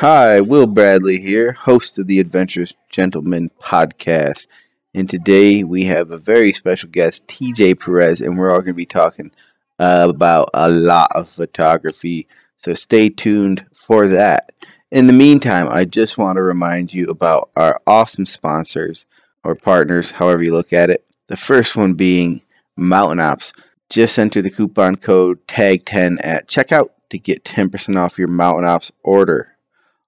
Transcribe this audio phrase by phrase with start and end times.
[0.00, 4.46] Hi, Will Bradley here, host of the Adventurous Gentleman podcast.
[4.94, 8.72] And today we have a very special guest, TJ Perez, and we're all going to
[8.72, 9.30] be talking
[9.78, 12.26] uh, about a lot of photography.
[12.56, 14.52] So stay tuned for that.
[14.90, 19.04] In the meantime, I just want to remind you about our awesome sponsors
[19.44, 21.04] or partners, however you look at it.
[21.26, 22.40] The first one being
[22.74, 23.52] Mountain Ops.
[23.90, 28.92] Just enter the coupon code TAG10 at checkout to get 10% off your Mountain Ops
[29.02, 29.58] order.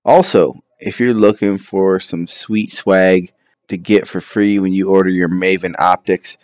[0.04, 3.32] Also, if you're looking for some sweet swag
[3.68, 6.36] to get for free when you order your Maven optics,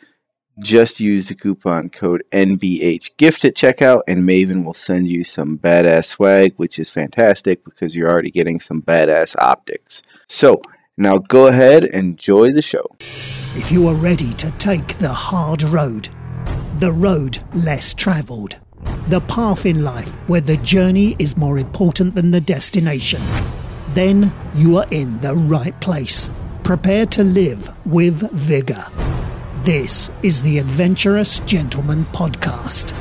[0.61, 6.07] just use the coupon code NBHGIFT at checkout, and Maven will send you some badass
[6.07, 10.03] swag, which is fantastic because you're already getting some badass optics.
[10.27, 10.61] So,
[10.97, 12.87] now go ahead and enjoy the show.
[13.55, 16.09] If you are ready to take the hard road,
[16.79, 18.59] the road less traveled,
[19.09, 23.23] the path in life where the journey is more important than the destination,
[23.95, 26.31] then you are in the right place.
[26.63, 28.85] Prepare to live with vigor.
[29.65, 32.95] This is the Adventurous Gentleman Podcast.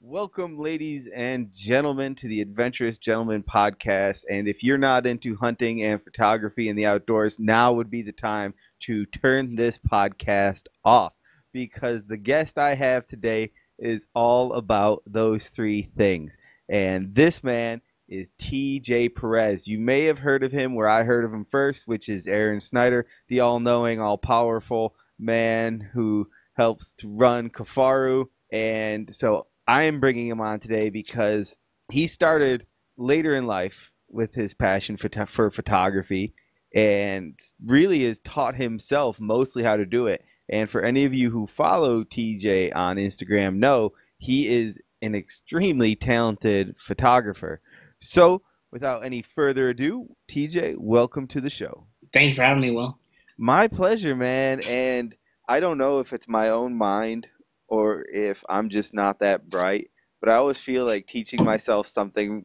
[0.00, 4.24] Welcome, ladies and gentlemen, to the Adventurous Gentleman podcast.
[4.30, 8.12] And if you're not into hunting and photography and the outdoors, now would be the
[8.12, 11.12] time to turn this podcast off
[11.54, 16.36] because the guest I have today is all about those three things.
[16.68, 19.66] And this man is TJ Perez.
[19.66, 22.60] You may have heard of him where I heard of him first, which is Aaron
[22.60, 28.26] Snyder, the all knowing, all powerful man who helps to run Kifaru.
[28.52, 31.56] And so I am bringing him on today because
[31.90, 32.66] he started
[32.96, 36.34] later in life with his passion for, for photography
[36.74, 40.24] and really has taught himself mostly how to do it.
[40.48, 45.96] And for any of you who follow TJ on Instagram, know he is an extremely
[45.96, 47.60] talented photographer.
[48.00, 51.86] So, without any further ado, TJ, welcome to the show.
[52.12, 52.98] Thanks for having me, Will.
[53.38, 54.60] My pleasure, man.
[54.62, 55.14] And
[55.48, 57.26] I don't know if it's my own mind
[57.68, 59.90] or if I'm just not that bright,
[60.20, 62.44] but I always feel like teaching myself something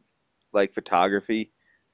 [0.53, 1.51] like photography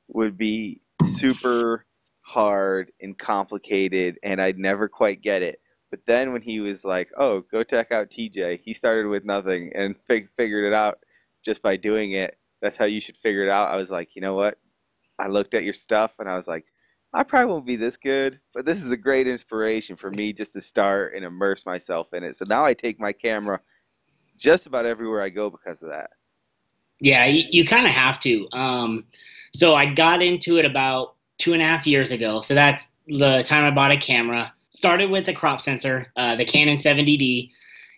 [0.08, 1.86] would be super
[2.22, 5.60] hard and complicated, and I'd never quite get it.
[5.96, 9.72] But then when he was like, "Oh, go check out TJ," he started with nothing
[9.74, 11.00] and fig- figured it out
[11.42, 12.38] just by doing it.
[12.62, 13.72] That's how you should figure it out.
[13.72, 14.58] I was like, you know what?
[15.18, 16.66] I looked at your stuff and I was like,
[17.14, 20.52] I probably won't be this good, but this is a great inspiration for me just
[20.52, 22.36] to start and immerse myself in it.
[22.36, 23.62] So now I take my camera
[24.38, 26.10] just about everywhere I go because of that.
[27.00, 28.50] Yeah, you, you kind of have to.
[28.52, 29.06] Um,
[29.54, 32.42] so I got into it about two and a half years ago.
[32.42, 34.52] So that's the time I bought a camera.
[34.76, 37.50] Started with a crop sensor, uh, the Canon 70D,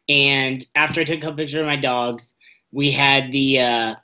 [0.10, 2.36] and after I took a picture of my dogs,
[2.72, 3.60] we had the.
[3.60, 3.96] Uh,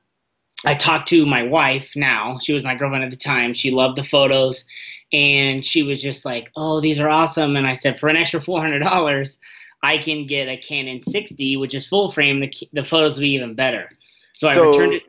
[0.66, 2.40] I talked to my wife now.
[2.42, 3.54] She was my girlfriend at the time.
[3.54, 4.66] She loved the photos,
[5.12, 8.42] and she was just like, "Oh, these are awesome!" And I said, "For an extra
[8.42, 9.40] four hundred dollars,
[9.84, 12.40] I can get a Canon 6D, which is full frame.
[12.40, 13.88] The the photos will be even better."
[14.34, 15.04] So, So- I returned it.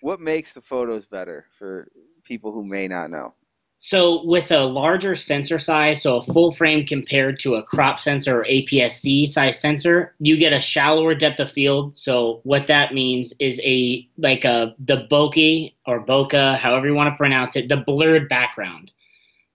[0.00, 1.88] What makes the photos better for
[2.24, 3.34] people who may not know?
[3.78, 8.40] So with a larger sensor size, so a full frame compared to a crop sensor
[8.40, 11.96] or APS-C size sensor, you get a shallower depth of field.
[11.96, 17.12] So what that means is a like a the bokeh or bokeh, however you want
[17.12, 18.92] to pronounce it, the blurred background,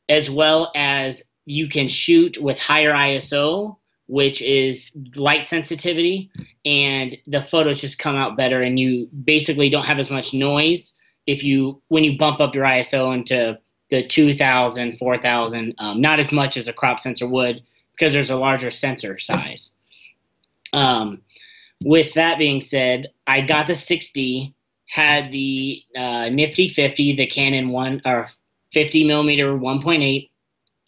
[0.08, 6.30] as well as you can shoot with higher ISO, which is light sensitivity,
[6.64, 10.94] and the photos just come out better, and you basically don't have as much noise
[11.26, 13.60] if you when you bump up your ISO into
[13.92, 18.36] the 2000 4000 um, not as much as a crop sensor would because there's a
[18.36, 19.74] larger sensor size.
[20.74, 21.22] Um,
[21.84, 24.54] with that being said i got the 60
[24.88, 28.28] had the uh, nifty 50 the canon 1 or
[28.74, 30.30] 50 millimeter 1.8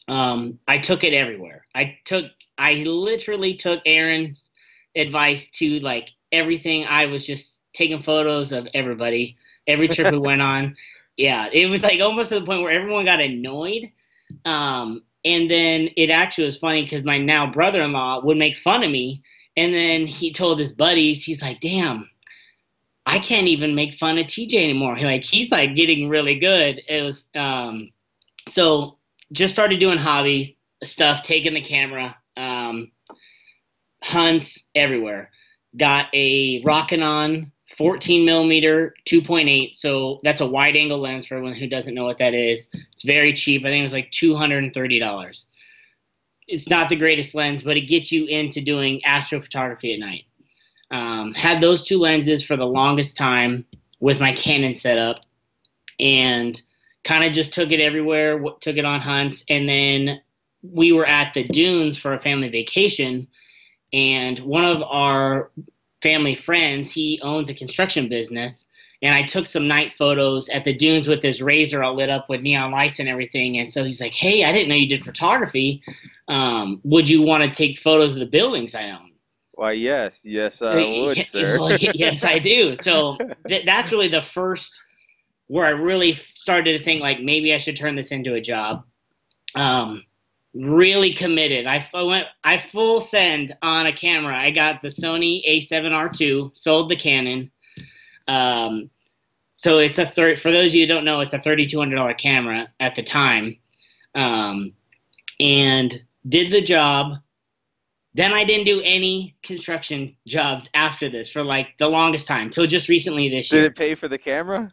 [0.08, 1.66] um, i took it everywhere.
[1.76, 2.26] I took
[2.58, 4.52] i literally took aaron's
[4.96, 6.86] advice to like everything.
[6.86, 9.38] I was just taking photos of everybody
[9.68, 10.76] every trip we went on
[11.18, 13.92] yeah, it was like almost to the point where everyone got annoyed.
[14.46, 18.58] Um, and then it actually was funny because my now brother in law would make
[18.58, 19.24] fun of me.
[19.56, 22.10] And then he told his buddies, he's like, damn,
[23.06, 24.98] I can't even make fun of TJ anymore.
[25.00, 26.82] Like, he's like getting really good.
[26.88, 27.92] It was, um,
[28.50, 28.98] so
[29.32, 32.92] just started doing hobby stuff, taking the camera, um,
[34.04, 35.32] hunts everywhere.
[35.78, 41.68] Got a Rokinon 14 millimeter 2.8 so that's a wide angle lens for anyone who
[41.68, 45.46] doesn't know what that is it's very cheap i think it was like $230
[46.48, 50.26] it's not the greatest lens but it gets you into doing astrophotography at night
[50.94, 53.66] um, had those two lenses for the longest time
[54.00, 55.22] with my Canon setup
[56.00, 56.62] and
[57.04, 59.44] kind of just took it everywhere, took it on hunts.
[59.50, 60.22] And then
[60.62, 63.28] we were at the dunes for a family vacation.
[63.92, 65.52] And one of our
[66.04, 68.68] family friends, he owns a construction business.
[69.02, 72.30] And I took some night photos at the dunes with his razor all lit up
[72.30, 73.58] with neon lights and everything.
[73.58, 75.82] And so he's like, Hey, I didn't know you did photography.
[76.28, 79.12] Um, would you want to take photos of the buildings I own?
[79.54, 81.60] Why, yes, yes, I would, sir.
[81.60, 82.76] Well, yes, I do.
[82.76, 83.18] So
[83.48, 84.82] th- that's really the first
[85.48, 88.84] where I really started to think like maybe I should turn this into a job.
[89.56, 90.04] Um,
[90.54, 91.66] really committed.
[91.66, 94.38] I went I full send on a camera.
[94.38, 97.52] I got the Sony A7R2, sold the Canon.
[98.28, 98.90] Um,
[99.56, 100.40] so it's a third.
[100.40, 103.04] For those of you who don't know, it's a thirty-two hundred dollar camera at the
[103.04, 103.58] time,
[104.16, 104.74] um,
[105.40, 107.18] and did the job.
[108.16, 112.68] Then I didn't do any construction jobs after this for like the longest time till
[112.68, 113.64] just recently this year.
[113.64, 114.72] Did it pay for the camera?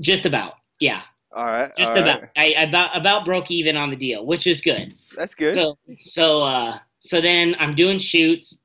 [0.00, 1.02] Just about, yeah.
[1.32, 1.70] All right.
[1.76, 2.22] Just all about.
[2.22, 2.30] right.
[2.36, 4.94] I about about broke even on the deal, which is good.
[5.16, 5.54] That's good.
[5.54, 8.64] So so uh so then I'm doing shoots.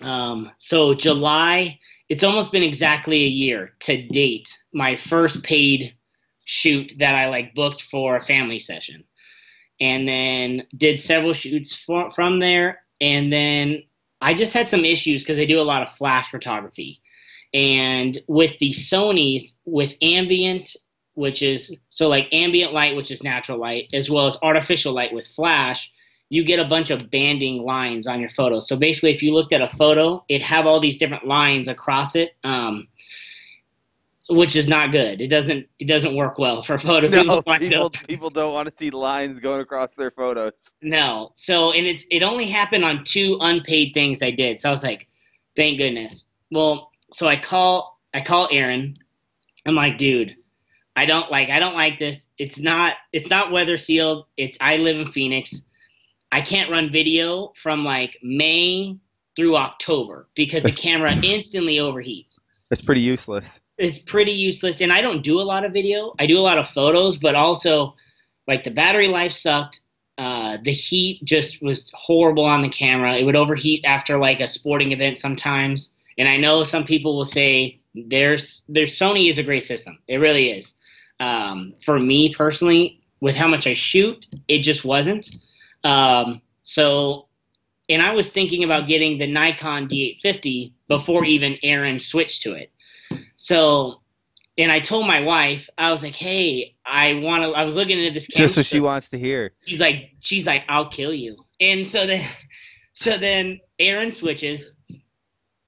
[0.00, 1.78] Um so July,
[2.08, 4.56] it's almost been exactly a year to date.
[4.72, 5.94] My first paid
[6.44, 9.04] shoot that I like booked for a family session.
[9.80, 13.82] And then did several shoots for, from there and then
[14.20, 17.02] I just had some issues because I do a lot of flash photography.
[17.52, 20.74] And with the Sony's, with ambient,
[21.14, 25.12] which is so like ambient light, which is natural light, as well as artificial light
[25.12, 25.92] with flash,
[26.28, 28.60] you get a bunch of banding lines on your photo.
[28.60, 32.16] So basically, if you looked at a photo, it have all these different lines across
[32.16, 32.88] it, um,
[34.28, 35.20] which is not good.
[35.20, 37.08] It doesn't it doesn't work well for photo.
[37.08, 40.70] no, find people, people don't want to see lines going across their photos.
[40.82, 41.30] no.
[41.34, 44.58] So and it it only happened on two unpaid things I did.
[44.58, 45.08] So I was like,
[45.56, 46.24] thank goodness.
[46.50, 48.96] Well, so I call I call Aaron.
[49.66, 50.36] I'm like, dude,
[50.96, 52.28] I don't like I don't like this.
[52.38, 54.26] It's not it's not weather sealed.
[54.36, 55.62] It's I live in Phoenix.
[56.30, 58.98] I can't run video from like May
[59.36, 62.38] through October because the camera instantly overheats
[62.70, 63.60] That's pretty useless.
[63.78, 66.58] it's pretty useless and i don't do a lot of video i do a lot
[66.58, 67.94] of photos but also
[68.46, 69.80] like the battery life sucked
[70.16, 74.46] uh, the heat just was horrible on the camera it would overheat after like a
[74.46, 79.42] sporting event sometimes and i know some people will say there's there's sony is a
[79.42, 80.74] great system it really is
[81.20, 85.28] um, for me personally with how much i shoot it just wasn't
[85.84, 87.28] um, so
[87.88, 92.70] and i was thinking about getting the nikon d850 before even aaron switched to it
[93.36, 94.00] so,
[94.56, 97.98] and I told my wife, I was like, "Hey, I want to." I was looking
[97.98, 98.26] into this.
[98.26, 99.52] Just what she wants to hear.
[99.66, 102.26] She's like, she's like, "I'll kill you." And so then,
[102.94, 104.76] so then Aaron switches,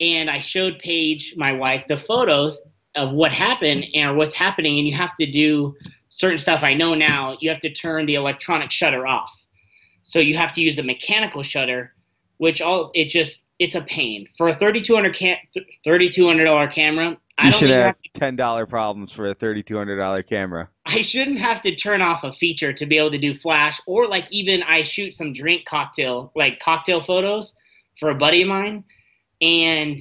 [0.00, 2.60] and I showed Paige, my wife, the photos
[2.96, 5.74] of what happened and what's happening, and you have to do
[6.08, 6.62] certain stuff.
[6.62, 7.36] I know now.
[7.40, 9.30] You have to turn the electronic shutter off,
[10.02, 11.94] so you have to use the mechanical shutter,
[12.38, 15.36] which all it just it's a pain for a thirty two hundred cam
[15.84, 17.16] thirty two hundred dollar camera.
[17.38, 20.22] I You don't should have have ten dollar problems for a thirty two hundred dollar
[20.22, 20.70] camera.
[20.86, 24.06] I shouldn't have to turn off a feature to be able to do flash or
[24.06, 27.54] like even I shoot some drink cocktail like cocktail photos
[27.98, 28.84] for a buddy of mine
[29.40, 29.98] and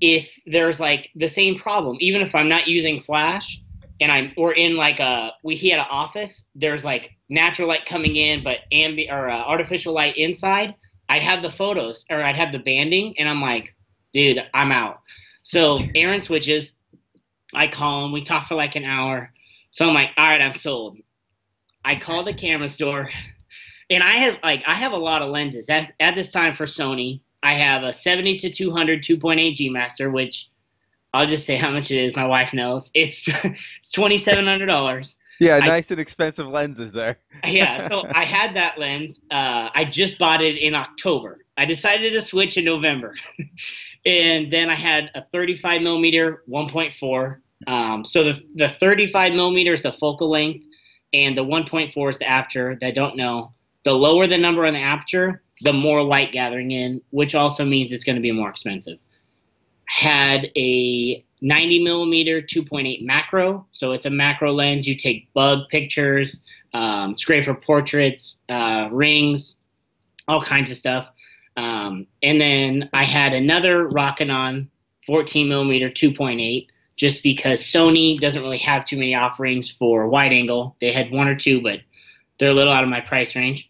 [0.00, 3.60] if there's like the same problem even if I'm not using flash
[4.00, 7.86] and I'm or in like a we he had an office there's like natural light
[7.86, 10.74] coming in but ambi or uh, artificial light inside
[11.08, 13.74] I'd have the photos or I'd have the banding and I'm like
[14.12, 15.00] dude I'm out.
[15.42, 16.74] So Aaron switches.
[17.54, 18.12] I call him.
[18.12, 19.32] We talk for like an hour.
[19.70, 20.98] So I'm like, all right, I'm sold.
[21.84, 23.08] I call the camera store,
[23.88, 25.70] and I have like I have a lot of lenses.
[25.70, 27.20] At, at this time for Sony.
[27.42, 30.48] I have a 70 to 200 2.8 G Master, which
[31.14, 32.14] I'll just say how much it is.
[32.16, 35.18] My wife knows it's it's twenty seven hundred dollars.
[35.40, 37.18] Yeah, I- nice and expensive lenses there.
[37.46, 39.20] Yeah, so I had that lens.
[39.30, 41.44] Uh, I just bought it in October.
[41.56, 43.14] I decided to switch in November,
[44.04, 47.36] and then I had a 35 millimeter 1.4.
[47.66, 50.64] Um, so the the 35 millimeter is the focal length,
[51.12, 52.76] and the 1.4 is the aperture.
[52.80, 53.52] That I don't know.
[53.84, 57.92] The lower the number on the aperture, the more light gathering in, which also means
[57.92, 58.98] it's going to be more expensive.
[59.86, 64.86] Had a 90 millimeter 2.8 macro, so it's a macro lens.
[64.86, 66.42] You take bug pictures,
[66.74, 69.56] um, it's great for portraits, uh, rings,
[70.26, 71.08] all kinds of stuff.
[71.56, 74.68] Um, and then I had another Rokinon
[75.06, 80.76] 14 millimeter 2.8, just because Sony doesn't really have too many offerings for wide angle.
[80.80, 81.80] They had one or two, but
[82.38, 83.68] they're a little out of my price range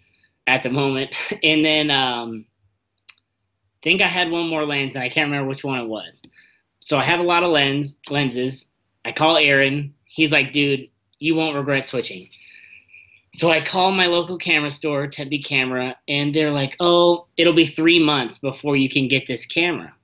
[0.49, 1.14] at the moment.
[1.43, 2.47] And then um,
[3.09, 6.23] I think I had one more lens, and I can't remember which one it was.
[6.81, 8.67] so I have a lot of lens lenses.
[9.05, 9.95] I call Aaron.
[10.05, 12.28] He's like, dude, you won't regret switching.
[13.35, 17.67] So I call my local camera store, Tempe Camera, and they're like, oh, it'll be
[17.67, 19.95] three months before you can get this camera.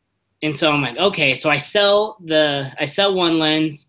[0.43, 1.35] And so I'm like, okay.
[1.35, 3.87] So I sell the I sell one lens.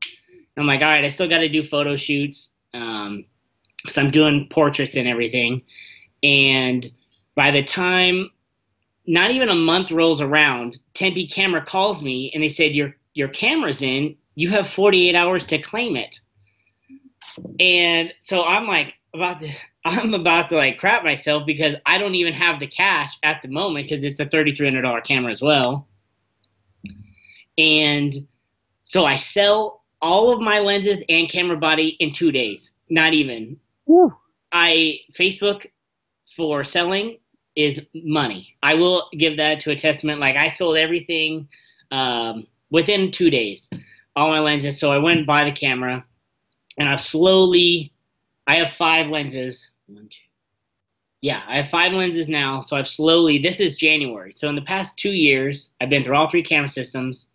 [0.57, 2.53] I'm like, all right, I still got to do photo shoots.
[2.73, 3.25] Um,
[3.97, 5.61] I'm doing portraits and everything.
[6.25, 6.91] And
[7.35, 8.31] by the time
[9.05, 13.27] not even a month rolls around, Tempe Camera calls me and they said your your
[13.27, 14.15] camera's in.
[14.33, 16.19] You have 48 hours to claim it.
[17.59, 19.51] And so I'm like about to
[19.85, 23.49] I'm about to like crap myself because I don't even have the cash at the
[23.49, 25.87] moment because it's a $3,300 camera as well.
[27.57, 28.13] And
[28.83, 32.73] so I sell all of my lenses and camera body in two days.
[32.89, 33.57] Not even.
[33.85, 34.11] Woo.
[34.51, 35.67] I Facebook
[36.35, 37.17] for selling
[37.55, 38.55] is money.
[38.61, 40.19] I will give that to a testament.
[40.19, 41.47] Like I sold everything
[41.91, 43.69] um, within two days,
[44.15, 44.79] all my lenses.
[44.79, 46.05] So I went and buy the camera,
[46.77, 47.93] and I've slowly.
[48.47, 49.71] I have five lenses.
[49.87, 50.17] One, two.
[51.21, 52.61] Yeah, I have five lenses now.
[52.61, 53.39] So I've slowly.
[53.39, 54.33] This is January.
[54.35, 57.31] So in the past two years, I've been through all three camera systems,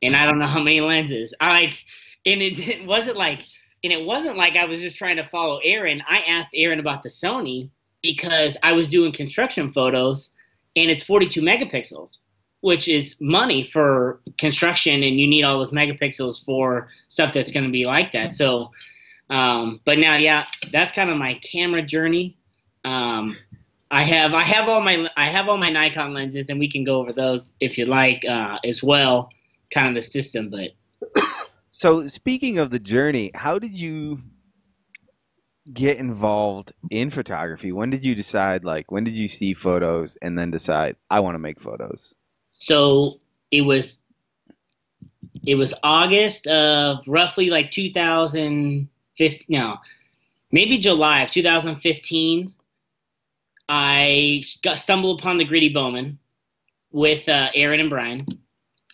[0.00, 1.34] and I don't know how many lenses.
[1.40, 1.78] I like,
[2.24, 3.40] and it, it wasn't like,
[3.82, 6.02] and it wasn't like I was just trying to follow Aaron.
[6.08, 7.70] I asked Aaron about the Sony
[8.04, 10.34] because I was doing construction photos
[10.76, 12.18] and it's 42 megapixels,
[12.60, 17.64] which is money for construction, and you need all those megapixels for stuff that's going
[17.64, 18.34] to be like that.
[18.34, 18.70] So,
[19.30, 22.36] um, but now, yeah, that's kind of my camera journey.
[22.84, 23.38] Um,
[23.90, 26.84] I have I have all my I have all my Nikon lenses, and we can
[26.84, 29.30] go over those if you like uh, as well,
[29.72, 30.50] kind of the system.
[30.50, 30.72] But
[31.70, 34.22] So speaking of the journey, how did you
[35.72, 37.72] get involved in photography?
[37.72, 41.34] When did you decide like when did you see photos and then decide I want
[41.34, 42.14] to make photos?
[42.56, 44.00] so it was
[45.44, 49.76] it was August of roughly like 2015 no
[50.52, 52.54] maybe July of 2015
[53.68, 56.18] I stumbled upon the Gritty Bowman
[56.92, 58.24] with uh, Aaron and Brian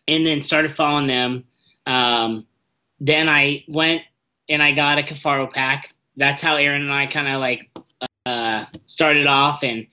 [0.08, 1.44] and then started following them
[1.86, 2.46] um,
[2.98, 4.02] then I went
[4.48, 7.70] and I got a Kifaru pack that's how Aaron and I kind of like
[8.26, 9.86] uh, started off and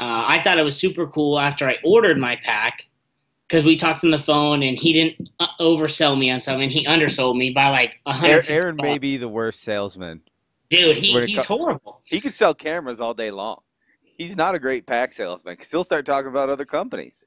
[0.00, 2.84] uh, I thought it was super cool after I ordered my pack
[3.48, 6.70] because we talked on the phone and he didn't uh, oversell me on something.
[6.70, 8.48] He undersold me by like a Aaron, hundred.
[8.48, 10.22] Aaron may be the worst salesman.
[10.70, 10.96] dude.
[10.96, 12.00] He, he's horrible.
[12.04, 13.60] He could sell cameras all day long.
[14.02, 15.60] He's not a great pack salesman.
[15.60, 17.26] Still start talking about other companies.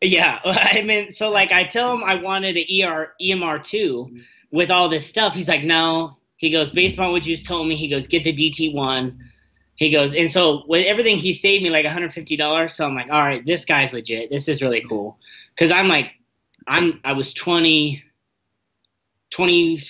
[0.00, 4.18] Yeah, I mean, so like I tell him I wanted an ER EMR two
[4.50, 5.34] with all this stuff.
[5.34, 6.16] He's like, no.
[6.40, 7.76] He goes based on what you just told me.
[7.76, 9.30] He goes get the DT one.
[9.76, 12.74] He goes and so with everything he saved me like 150 dollars.
[12.74, 14.30] So I'm like, all right, this guy's legit.
[14.30, 15.18] This is really cool
[15.54, 16.12] because I'm like,
[16.66, 18.02] I'm I was 20,
[19.30, 19.82] 20.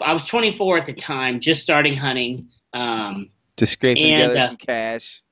[0.00, 2.46] I was 24 at the time, just starting hunting.
[2.72, 5.22] Um, Just scraping And, together uh, some cash.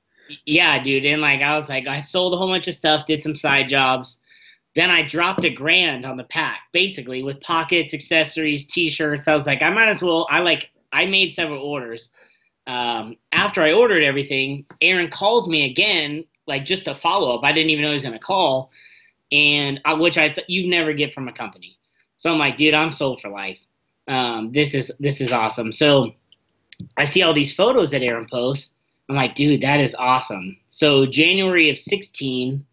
[0.46, 1.04] yeah, dude.
[1.04, 3.68] And like I was like, I sold a whole bunch of stuff, did some side
[3.68, 4.20] jobs.
[4.76, 9.26] Then I dropped a grand on the pack, basically with pockets, accessories, t-shirts.
[9.26, 10.28] I was like, I might as well.
[10.30, 12.10] I like, I made several orders.
[12.66, 17.42] Um, after I ordered everything, Aaron calls me again, like just a follow up.
[17.42, 18.70] I didn't even know he was gonna call,
[19.32, 21.78] and which I th- you never get from a company.
[22.16, 23.58] So I'm like, dude, I'm sold for life.
[24.08, 25.72] Um, this is this is awesome.
[25.72, 26.12] So
[26.98, 28.74] I see all these photos that Aaron posts.
[29.08, 30.58] I'm like, dude, that is awesome.
[30.66, 32.66] So January of 16,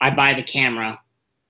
[0.00, 1.00] I buy the camera.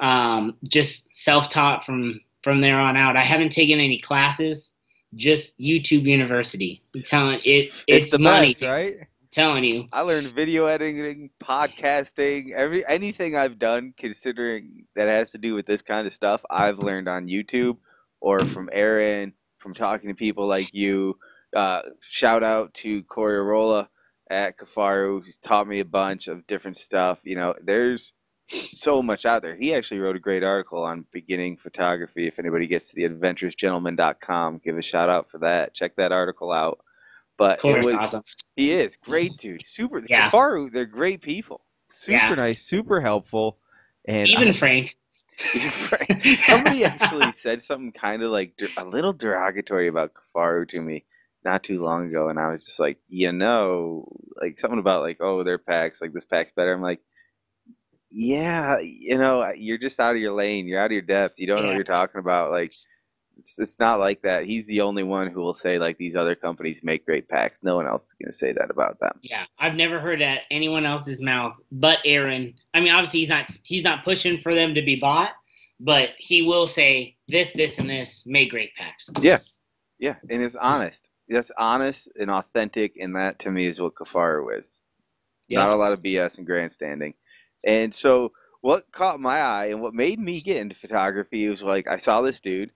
[0.00, 3.16] Um, just self-taught from from there on out.
[3.16, 4.72] I haven't taken any classes.
[5.14, 6.82] Just YouTube University.
[6.94, 8.52] I'm telling it, it's, It's, the money.
[8.52, 8.94] best, right?
[9.00, 9.86] I'm telling you.
[9.92, 15.66] I learned video editing, podcasting, every anything I've done considering that has to do with
[15.66, 17.78] this kind of stuff, I've learned on YouTube
[18.20, 21.18] or from Aaron, from talking to people like you.
[21.56, 23.88] Uh, shout out to Corey Arola
[24.30, 25.24] at Kifaru.
[25.24, 27.20] He's taught me a bunch of different stuff.
[27.24, 28.12] You know, there's
[28.60, 29.56] so much out there.
[29.56, 32.26] He actually wrote a great article on beginning photography.
[32.26, 35.74] If anybody gets to the adventurousgentleman.com, give a shout out for that.
[35.74, 36.80] Check that article out.
[37.36, 38.24] But Corey's was, awesome.
[38.56, 39.64] he is great, dude.
[39.64, 40.02] Super.
[40.08, 40.28] Yeah.
[40.30, 41.60] Kifaru, they're great people.
[41.88, 42.34] Super Yeah.
[42.34, 43.58] nice, super helpful,
[44.04, 44.96] and Even I- Frank.
[46.40, 51.04] somebody actually said something kind of like a little derogatory about Kifaru to me
[51.44, 54.08] not too long ago, and I was just like, you know,
[54.42, 56.72] like something about like, oh, their packs, like this pack's better.
[56.74, 57.00] I'm like,
[58.10, 60.66] yeah, you know, you're just out of your lane.
[60.66, 61.38] You're out of your depth.
[61.38, 62.50] You don't know what you're talking about.
[62.50, 62.72] Like,
[63.38, 64.44] it's it's not like that.
[64.44, 67.60] He's the only one who will say like these other companies make great packs.
[67.62, 69.18] No one else is gonna say that about them.
[69.22, 72.54] Yeah, I've never heard that anyone else's mouth but Aaron.
[72.74, 75.32] I mean, obviously he's not he's not pushing for them to be bought,
[75.78, 79.08] but he will say this, this, and this made great packs.
[79.20, 79.38] Yeah,
[79.98, 81.08] yeah, and it's honest.
[81.28, 84.80] That's honest and authentic, and that to me is what Kifaru is.
[85.46, 85.60] Yeah.
[85.60, 87.14] Not a lot of BS and grandstanding.
[87.64, 91.86] And so, what caught my eye and what made me get into photography was like
[91.88, 92.72] I saw this dude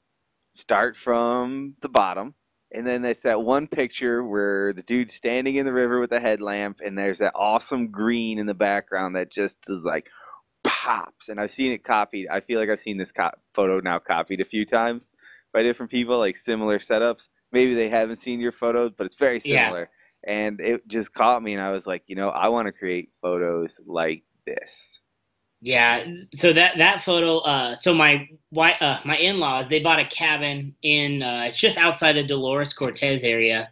[0.51, 2.35] start from the bottom,
[2.73, 6.21] and then it's that one picture where the dude's standing in the river with a
[6.21, 10.09] headlamp, and there's that awesome green in the background that just is like
[10.65, 11.29] pops.
[11.29, 12.29] And I've seen it copied.
[12.29, 13.12] I feel like I've seen this
[13.53, 15.11] photo now copied a few times
[15.53, 17.29] by different people, like similar setups.
[17.53, 19.75] Maybe they haven't seen your photos, but it's very Yeah.
[19.75, 19.91] similar.
[20.25, 23.11] And it just caught me, and I was like, you know, I want to create
[23.21, 25.00] photos like this.
[25.61, 27.38] Yeah, so that that photo.
[27.38, 31.58] Uh, so my why uh, my in laws they bought a cabin in uh, it's
[31.61, 33.70] just outside of Dolores Cortez area.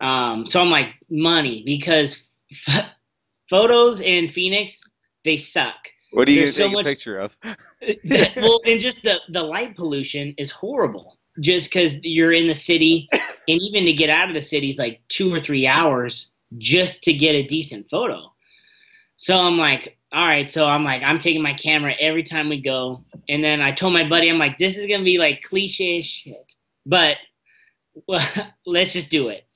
[0.00, 2.24] Um, so I'm like money because
[3.50, 4.82] photos in Phoenix
[5.24, 5.76] they suck.
[6.12, 7.36] What are you There's so gonna take much- a picture of?
[8.36, 11.18] well, and just the the light pollution is horrible.
[11.40, 14.78] Just because you're in the city, and even to get out of the city is
[14.78, 18.32] like two or three hours just to get a decent photo.
[19.16, 20.48] So I'm like, all right.
[20.50, 23.92] So I'm like, I'm taking my camera every time we go, and then I told
[23.92, 26.54] my buddy, I'm like, this is gonna be like cliche shit,
[26.86, 27.16] but
[28.06, 28.24] well,
[28.66, 29.46] let's just do it.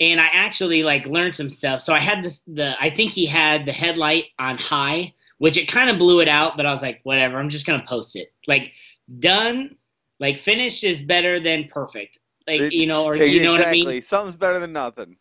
[0.00, 1.80] And I actually like learned some stuff.
[1.80, 5.66] So I had this the I think he had the headlight on high, which it
[5.68, 8.32] kind of blew it out, but I was like, whatever, I'm just gonna post it.
[8.46, 8.72] Like
[9.18, 9.76] done,
[10.20, 12.18] like finished is better than perfect.
[12.46, 13.92] Like It- you know, or you know what I exactly.
[13.94, 14.02] mean?
[14.02, 15.16] Something's better than nothing.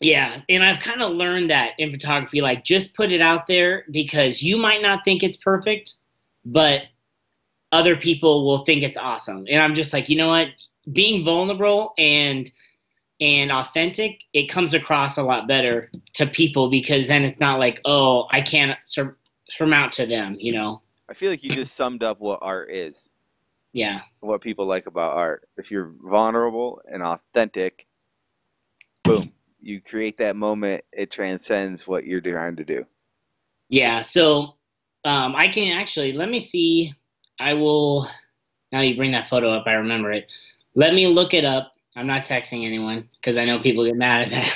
[0.00, 3.84] Yeah, and I've kind of learned that in photography, like just put it out there
[3.90, 5.94] because you might not think it's perfect,
[6.44, 6.82] but
[7.70, 9.44] other people will think it's awesome.
[9.48, 10.48] And I'm just like, you know what?
[10.92, 12.50] Being vulnerable and
[13.20, 17.78] and authentic, it comes across a lot better to people because then it's not like,
[17.84, 19.18] oh, I can't sur-
[19.50, 20.80] surmount to them, you know?
[21.08, 23.10] I feel like you just summed up what art is,
[23.74, 25.48] Yeah, what people like about art.
[25.58, 27.86] If you're vulnerable and authentic,
[29.04, 30.84] boom, you create that moment.
[30.92, 32.86] It transcends what you're trying to do.
[33.68, 34.00] yeah.
[34.00, 34.54] So
[35.04, 36.94] um, I can actually let me see.
[37.38, 38.08] I will.
[38.72, 40.30] Now you bring that photo up, I remember it.
[40.74, 41.72] Let me look it up.
[41.96, 44.54] I'm not texting anyone because I know people get mad at that.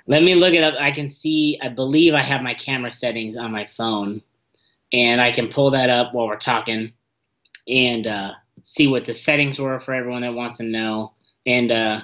[0.06, 0.74] Let me look it up.
[0.78, 1.58] I can see.
[1.62, 4.20] I believe I have my camera settings on my phone,
[4.92, 6.92] and I can pull that up while we're talking,
[7.68, 11.14] and uh, see what the settings were for everyone that wants to know.
[11.46, 12.00] And uh,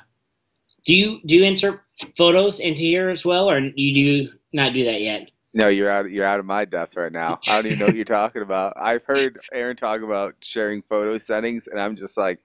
[0.84, 1.82] do you do you insert
[2.16, 5.30] photos into here as well, or you do not do that yet?
[5.54, 6.10] No, you're out.
[6.10, 7.38] You're out of my depth right now.
[7.46, 8.74] I don't even know what you're talking about.
[8.76, 12.40] I've heard Aaron talk about sharing photo settings, and I'm just like,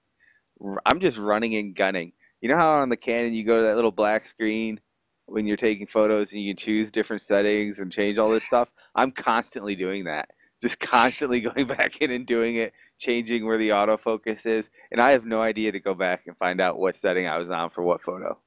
[0.86, 2.12] I'm just running and gunning.
[2.40, 4.80] You know how on the Canon you go to that little black screen
[5.26, 8.70] when you're taking photos and you can choose different settings and change all this stuff.
[8.94, 10.30] I'm constantly doing that.
[10.60, 15.10] Just constantly going back in and doing it, changing where the autofocus is, and I
[15.10, 17.82] have no idea to go back and find out what setting I was on for
[17.82, 18.38] what photo.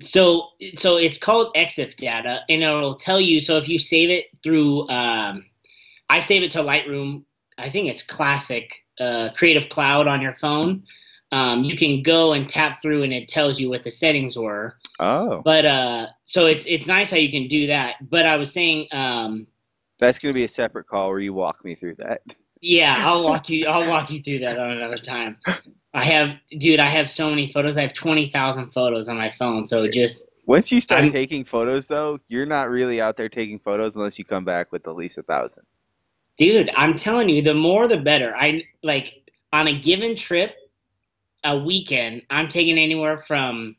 [0.00, 4.26] so so it's called exif data and it'll tell you so if you save it
[4.42, 5.44] through um,
[6.08, 7.24] i save it to lightroom.
[7.58, 10.82] I think it's classic uh, creative cloud on your phone.
[11.30, 14.76] Um, you can go and tap through and it tells you what the settings were.
[14.98, 17.96] Oh, but uh, so it's it's nice how you can do that.
[18.10, 19.46] But i was saying um,
[19.98, 22.20] that's gonna be a separate call where you walk me through that.
[22.62, 25.36] yeah i'll walk you i'll walk you through that on another time
[25.94, 29.64] i have dude i have so many photos i have 20000 photos on my phone
[29.64, 33.58] so just Once you start I'm- taking photos, though, you're not really out there taking
[33.58, 35.64] photos unless you come back with at least a thousand.
[36.38, 38.34] Dude, I'm telling you, the more the better.
[38.34, 39.22] I like
[39.52, 40.54] on a given trip,
[41.44, 43.76] a weekend, I'm taking anywhere from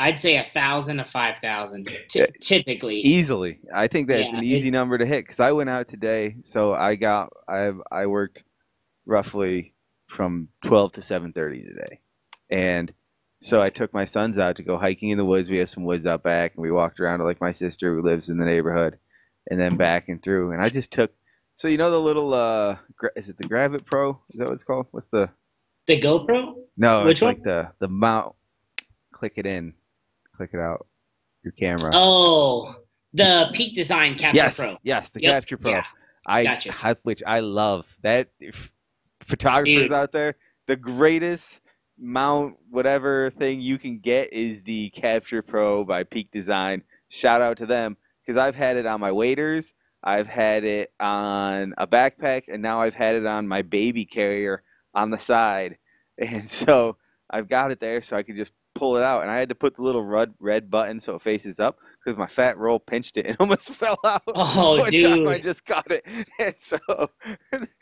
[0.00, 2.26] I'd say a thousand to five thousand Yeah.
[2.40, 2.96] typically.
[3.00, 5.24] Easily, I think that's Yeah, an easy number to hit.
[5.24, 8.44] Because I went out today, so I got I I worked
[9.06, 9.74] roughly
[10.06, 12.00] from twelve to seven thirty today,
[12.50, 12.92] and
[13.42, 15.50] so I took my sons out to go hiking in the woods.
[15.50, 18.02] We have some woods out back, and we walked around to like my sister who
[18.02, 18.98] lives in the neighborhood,
[19.50, 20.52] and then back and through.
[20.52, 21.12] And I just took.
[21.54, 24.18] So you know the little uh, gra- is it the Gravit Pro?
[24.30, 24.86] Is that what it's called?
[24.92, 25.30] What's the
[25.86, 26.54] The GoPro?
[26.76, 28.34] No, Which it's like the the mount.
[29.12, 29.74] Click it in,
[30.40, 30.86] click it out.
[31.42, 31.90] Your camera.
[31.94, 32.74] Oh,
[33.12, 34.76] the Peak Design Capture yes, Pro.
[34.82, 35.70] yes, the Yep, Capture Pro.
[35.72, 35.84] yeah,
[36.26, 36.74] I, gotcha.
[36.82, 37.86] I- which I love.
[38.02, 38.72] That if
[39.20, 39.92] photographers Dude.
[39.92, 41.60] out there, the greatest
[41.98, 46.82] mount, whatever thing you can get is the Capture Pro by Peak Design.
[47.10, 49.74] Shout out to them because I've had it on my waders.
[50.02, 54.62] I've had it on a backpack, and now I've had it on my baby carrier
[54.94, 55.76] on the side.
[56.18, 56.98] And so
[57.30, 59.54] I've got it there so I can just pull it out, and I had to
[59.54, 63.16] put the little red red button so it faces up because my fat roll pinched
[63.18, 64.22] it and almost fell out.
[64.34, 66.04] Oh, one time I just got it,
[66.38, 66.78] and so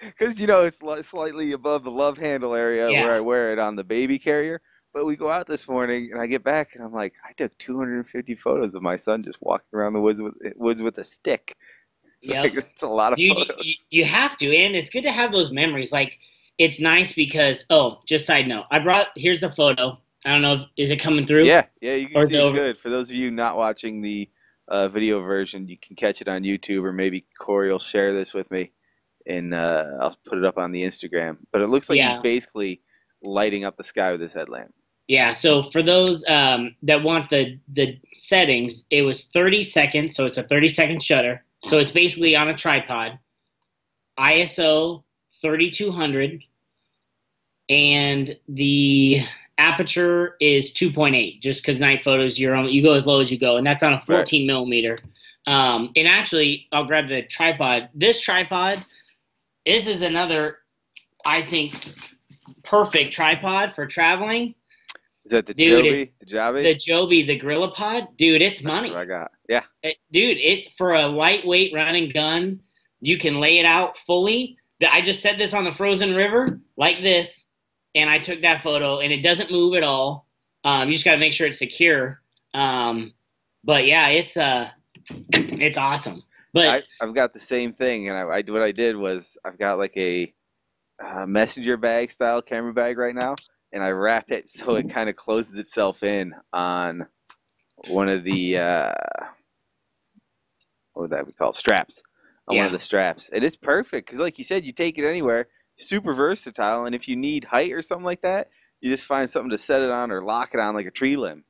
[0.00, 3.02] because you know it's li- slightly above the love handle area Yeah.
[3.04, 4.61] where I wear it on the baby carrier.
[4.94, 7.56] But we go out this morning, and I get back, and I'm like, I took
[7.58, 11.56] 250 photos of my son just walking around the woods with woods with a stick.
[12.20, 13.56] Yeah, Like, it's a lot of you, photos.
[13.62, 16.18] you, you have to and it's good to have those memories like
[16.58, 20.54] it's nice because oh just side note i brought here's the photo i don't know
[20.54, 22.78] if, is it coming through Yeah, yeah, you Or can see it over- good.
[22.78, 24.28] For those of you not watching the
[24.68, 28.35] uh, video version, you can catch it on YouTube, or maybe Corey will share this
[28.35, 28.72] with me,
[29.26, 31.38] and uh, I'll put it up on the Instagram.
[31.52, 32.14] But it looks like Yeah.
[32.14, 32.83] he's basically
[33.22, 34.74] lighting up the sky with his headlamp.
[35.09, 40.24] yeah so for those um, that want the the settings it was 30 seconds so
[40.26, 43.18] it's a 30 second shutter so it's basically on a tripod
[44.18, 45.02] iso
[45.40, 46.42] 3200
[47.70, 49.20] and the
[49.59, 53.38] aperture is 2.8 just because night photos you're on you go as low as you
[53.38, 54.97] go and that's on a 14 millimeter
[55.47, 58.85] um, and actually i'll grab the tripod this tripod
[59.66, 60.59] this is another
[61.27, 61.92] i think
[62.62, 64.55] perfect tripod for traveling
[65.25, 66.05] Is that the Dude, Joby?
[66.21, 66.62] The Joby?
[66.62, 69.31] the joby the gorillapod dude it's That's money what I got.
[69.49, 72.61] Yeah, it- dude, it's for a lightweight running gun.
[73.01, 74.57] You can lay it out fully.
[74.90, 77.47] I just said this on the frozen river like this,
[77.98, 80.26] and I took that photo, and it doesn't move at all.
[80.64, 82.20] Um, you just got to make sure it's secure.
[82.54, 83.12] Um,
[83.64, 84.70] but yeah, it's uh,
[85.32, 86.22] it's awesome.
[86.54, 89.58] But I, I've got the same thing, and I, I what I did was I've
[89.58, 90.32] got like a
[91.04, 93.34] uh, messenger bag style camera bag right now,
[93.72, 97.06] and I wrap it so it kind of closes itself in on
[97.88, 98.92] one of the uh,
[100.92, 102.02] what would that be called straps
[102.46, 105.06] on one of the straps, and it's perfect because, like you said, you take it
[105.06, 109.28] anywhere, super versatile, and if you need height or something like that, you just find
[109.28, 111.44] something to set it on or lock it on like a tree limb.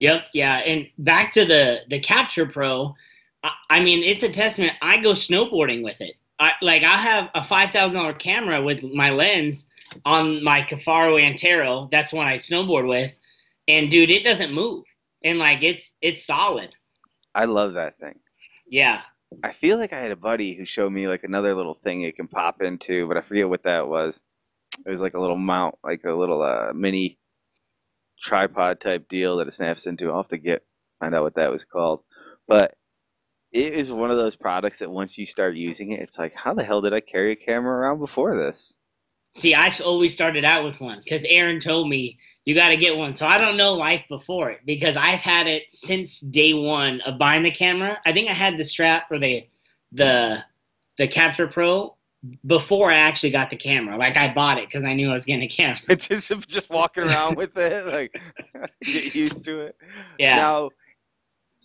[0.00, 2.94] Yep, yeah, and back to the the Capture Pro.
[3.42, 4.72] I, I mean, it's a testament.
[4.82, 6.16] I go snowboarding with it.
[6.38, 9.70] I like I have a five thousand dollar camera with my lens
[10.04, 11.88] on my Kifaru Antero.
[11.90, 13.18] That's one I snowboard with,
[13.68, 14.84] and dude, it doesn't move,
[15.24, 16.76] and like it's it's solid.
[17.34, 18.18] I love that thing.
[18.68, 19.02] Yeah,
[19.42, 22.16] I feel like I had a buddy who showed me like another little thing it
[22.16, 24.20] can pop into, but I forget what that was.
[24.84, 27.18] It was like a little mount, like a little uh, mini
[28.20, 30.10] tripod type deal that it snaps into.
[30.10, 30.64] I'll have to get
[31.00, 32.02] find out what that was called.
[32.46, 32.74] But
[33.52, 36.54] it is one of those products that once you start using it, it's like, how
[36.54, 38.74] the hell did I carry a camera around before this?
[39.36, 42.96] see, I've always started out with one because Aaron told me you got to get
[42.96, 43.12] one.
[43.12, 47.18] So I don't know life before it because I've had it since day one of
[47.18, 47.98] buying the camera.
[48.06, 49.46] I think I had the strap or the
[49.92, 50.42] the
[50.96, 51.96] the Capture Pro
[52.46, 53.98] before I actually got the camera.
[53.98, 55.80] Like I bought it because I knew I was getting a camera.
[55.88, 58.18] It's just just walking around with it, like
[58.82, 59.76] get used to it.
[60.16, 60.36] Yeah.
[60.36, 60.70] Now,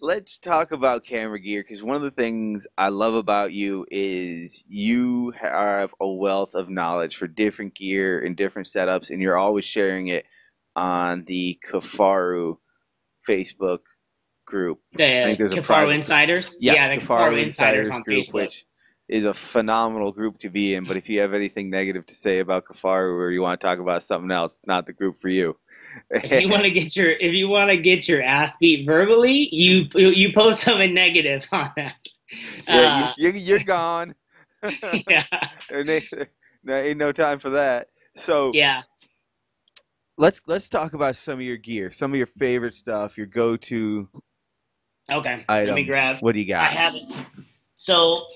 [0.02, 4.64] let's talk about camera gear because one of the things I love about you is
[4.68, 9.64] you have a wealth of knowledge for different gear and different setups, and you're always
[9.64, 10.26] sharing it
[10.76, 12.58] on the Kifaru
[13.28, 13.80] Facebook
[14.46, 14.80] group.
[14.94, 16.56] the think there's a private- Insiders.
[16.60, 18.34] Yes, yeah, the Kifaru Insiders on group, Facebook.
[18.34, 18.66] which
[19.08, 20.86] is a phenomenal group to be in.
[20.86, 23.80] But if you have anything negative to say about Kafaru or you want to talk
[23.80, 25.58] about something else, it's not the group for you.
[26.10, 29.50] if you want to get your if you want to get your ass beat verbally,
[29.52, 31.96] you you post something negative on that.
[32.68, 34.16] yeah, Uh, you, you're, you're gone.
[35.08, 35.24] yeah,
[35.70, 36.06] there ain't,
[36.64, 37.88] there ain't no time for that.
[38.16, 38.84] So yeah.
[40.22, 44.08] Let's let's talk about some of your gear, some of your favorite stuff, your go-to
[45.12, 45.68] Okay, items.
[45.68, 46.18] let me grab.
[46.22, 46.64] What do you got?
[46.64, 47.04] I have it.
[47.74, 48.28] So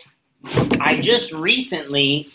[0.82, 2.30] I just recently,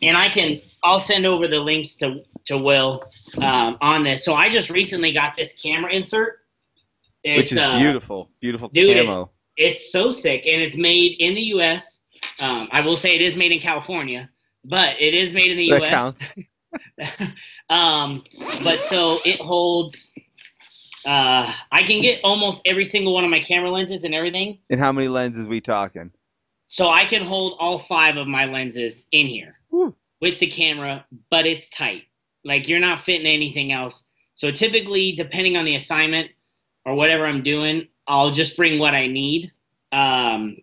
[0.00, 3.04] and I can I'll send over the links to to Will
[3.38, 4.24] um, on this.
[4.24, 6.38] So I just recently got this camera insert.
[7.24, 9.30] Which is uh, beautiful, beautiful dude, camo.
[9.56, 12.04] It's so sick, and it's made in the U.S.
[12.40, 14.30] Um, I will say it is made in California,
[14.64, 15.90] but it is made in the That U.S.
[15.90, 16.34] counts.
[17.72, 18.22] um,
[18.62, 20.12] but so it holds.
[21.06, 24.58] Uh, I can get almost every single one of my camera lenses and everything.
[24.68, 26.12] And how many lenses we talking?
[26.68, 29.94] So I can hold all five of my lenses in here Whew.
[30.20, 32.02] with the camera, but it's tight.
[32.44, 34.04] Like you're not fitting anything else.
[34.34, 36.30] So typically, depending on the assignment
[36.84, 39.50] or whatever I'm doing, I'll just bring what I need.
[39.92, 40.58] Um,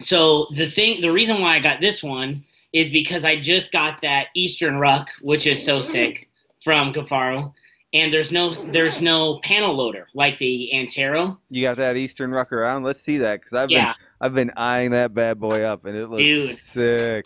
[0.00, 4.00] so the thing, the reason why I got this one is because I just got
[4.02, 6.25] that Eastern Ruck, which is so sick
[6.66, 7.52] from Kifaru,
[7.92, 11.38] and there's no there's no panel loader like the Antero.
[11.48, 12.82] You got that Eastern Ruck around?
[12.82, 15.96] Let's see that because I've been Yeah, I've been eyeing that bad boy up and
[15.96, 16.56] it looks Dude.
[16.56, 17.24] sick.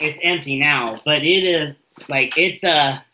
[0.00, 1.74] it's empty now, but it is
[2.08, 3.04] like it's a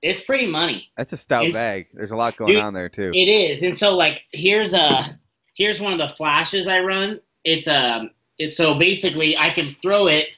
[0.00, 0.88] it's pretty money.
[0.96, 1.88] That's a stout bag.
[1.92, 3.10] There's a lot going Dude, on there too.
[3.12, 5.18] It is, and so like here's a
[5.56, 7.20] here's one of the flashes I run.
[7.44, 10.28] It's um it's so basically I can throw it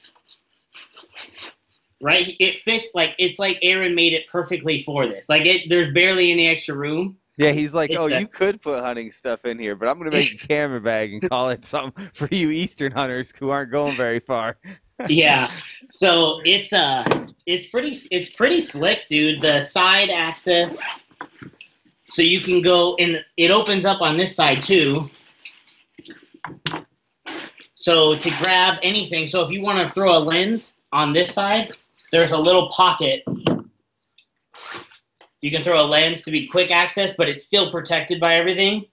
[2.01, 2.35] right.
[2.39, 5.29] It fits like it's like Aaron made it perfectly for this.
[5.29, 7.17] Like it, there's barely any extra room.
[7.37, 9.97] yeah, he's like, it's oh, a- you could put hunting stuff in here, but I'm
[9.97, 13.71] gonna make a camera bag and call it something for you Eastern hunters who aren't
[13.71, 14.57] going very far.
[15.07, 15.49] yeah.
[15.91, 17.03] So it's uh
[17.45, 19.41] it's pretty it's pretty slick, dude.
[19.41, 20.81] The side access.
[22.07, 25.09] So you can go and it opens up on this side too.
[27.73, 31.71] So to grab anything, so if you want to throw a lens on this side,
[32.15, 33.23] there's a little pocket.
[35.41, 38.85] You can throw a lens to be quick access, but it's still protected by everything.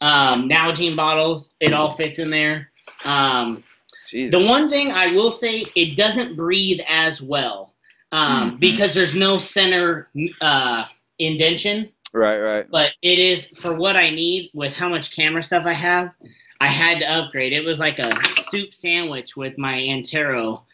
[0.00, 2.70] Um, Nalgene bottles, it all fits in there.
[3.04, 3.62] Um,
[4.10, 7.74] the one thing I will say, it doesn't breathe as well
[8.12, 8.60] um, Mhm.
[8.60, 10.08] because there's no center
[10.40, 10.86] uh,
[11.18, 11.90] indention.
[12.14, 12.66] Right, right.
[12.70, 16.12] But it is for what I need with how much camera stuff I have.
[16.60, 17.52] I had to upgrade.
[17.52, 18.16] It was like a
[18.48, 20.64] soup sandwich with my Antero,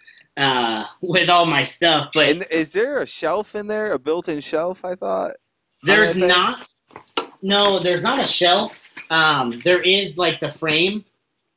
[0.41, 2.09] uh, with all my stuff.
[2.15, 3.93] But And is there a shelf in there?
[3.93, 4.85] A built-in shelf?
[4.85, 5.33] I thought.
[5.83, 6.71] there's not.
[7.43, 8.91] No, there's not a shelf.
[9.11, 11.05] Um, there is like the frame.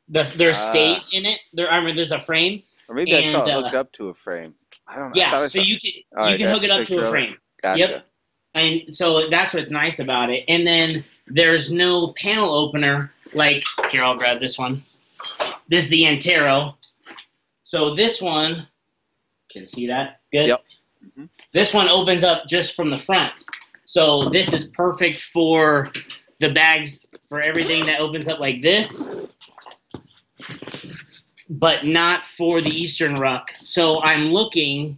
[0.10, 0.70] The, there Ah.
[0.72, 1.40] stays in it.
[1.54, 2.64] There, I mean, there's a frame.
[2.90, 4.54] Or maybe I saw it hooked uh, up to a frame.
[4.88, 5.16] I don't know.
[5.16, 7.38] Yeah, I so saw- you can you right, can hook it up to a frame.
[7.62, 7.80] Gotcha.
[7.80, 8.08] Yep.
[8.56, 10.44] And so that's what's nice about it.
[10.48, 13.12] And then there's no panel opener.
[13.34, 14.84] Like here, I'll grab this one.
[15.70, 16.78] This is the Antero.
[17.64, 18.68] So this one,
[19.54, 20.20] can you see that?
[20.32, 20.48] Good.
[20.48, 20.64] Yep.
[21.06, 21.30] Mhm.
[21.54, 23.32] This one opens up just from the front.
[23.86, 25.92] So this is perfect for
[26.40, 29.36] the bags for everything that opens up like this,
[31.50, 33.52] but not for the Eastern Ruck.
[33.62, 34.98] So I'm looking.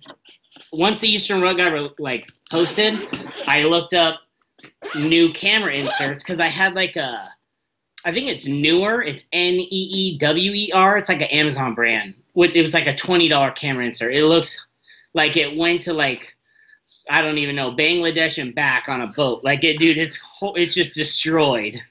[0.72, 3.08] Once the Eastern Ruck got like posted,
[3.48, 4.22] I looked up
[4.96, 7.30] new camera inserts because I had like a,
[8.06, 9.02] I think it's Neewer.
[9.02, 10.96] It's N E E W E R.
[10.96, 12.14] It's like an Amazon brand.
[12.36, 14.14] With it was like a twenty dollar camera insert.
[14.14, 14.64] It looks
[15.16, 16.36] like it went to like,
[17.10, 19.44] I don't even know Bangladesh and back on a boat.
[19.44, 19.98] Like it, dude.
[19.98, 21.82] It's it's just destroyed.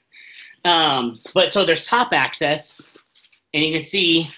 [0.63, 2.81] Um, but so there's top access,
[3.53, 4.29] and you can see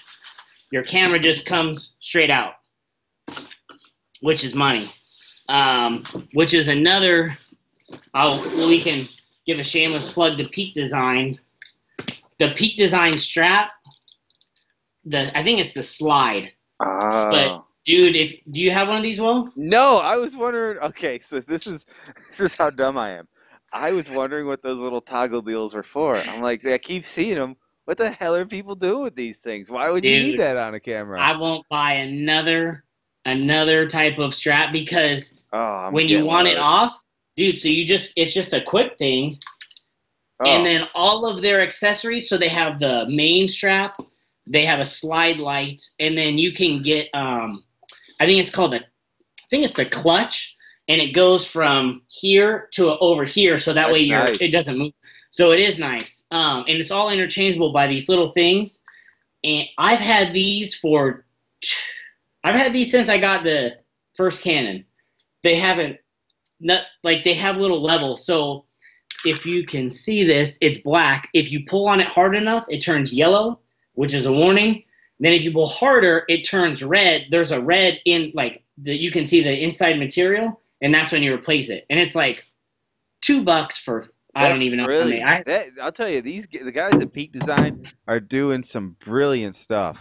[0.72, 2.54] your camera just comes straight out,
[4.20, 4.90] which is money.
[5.48, 7.38] Um, which is another.
[8.14, 9.06] Oh, we can
[9.46, 11.38] give a shameless plug to Peak Design.
[12.38, 13.70] The Peak Design strap.
[15.04, 17.64] The I think it's the slide, Oh.
[17.84, 18.16] dude.
[18.16, 19.50] If do you have one of these, Will?
[19.56, 20.78] No, I was wondering.
[20.78, 21.84] Okay, so this is
[22.16, 23.28] this is how dumb I am.
[23.72, 26.16] I was wondering what those little toggle deals were for.
[26.16, 27.56] I'm like, I keep seeing them.
[27.84, 29.70] What the hell are people doing with these things?
[29.70, 31.20] Why would you need that on a camera?
[31.20, 32.84] I won't buy another
[33.24, 36.98] another type of strap because oh, when you want one it off,
[37.36, 37.56] dude.
[37.58, 39.38] So you just it's just a quick thing,
[40.40, 42.28] Oh, and then all of their accessories.
[42.28, 43.96] So they have the main strap,
[44.46, 47.64] they have a Slide Lite, and then you can get um,
[48.20, 50.56] I think it's called the, I think it's the clutch,
[50.88, 54.40] and it goes from here to over here, so that That's way you're nice.
[54.40, 54.92] it doesn't move.
[55.30, 58.82] So it is nice, um, and it's all interchangeable by these little things.
[59.44, 61.24] And I've had these for,
[62.42, 63.76] I've had these since I got the
[64.16, 64.84] first Canon.
[65.44, 65.98] They haven't,
[66.58, 68.26] not like they have little levels.
[68.26, 68.64] So
[69.24, 71.28] if you can see this, it's black.
[71.34, 73.60] If you pull on it hard enough, it turns yellow,
[73.94, 74.84] which is a warning.
[75.20, 77.26] Then if you pull harder, it turns red.
[77.30, 81.22] There's a red in like that you can see the inside material, and that's when
[81.22, 81.84] you replace it.
[81.90, 82.44] And it's like
[83.20, 85.22] two bucks for I that's don't even know many.
[85.22, 89.56] I that, I'll tell you, these the guys at Peak Design are doing some brilliant
[89.56, 89.98] stuff.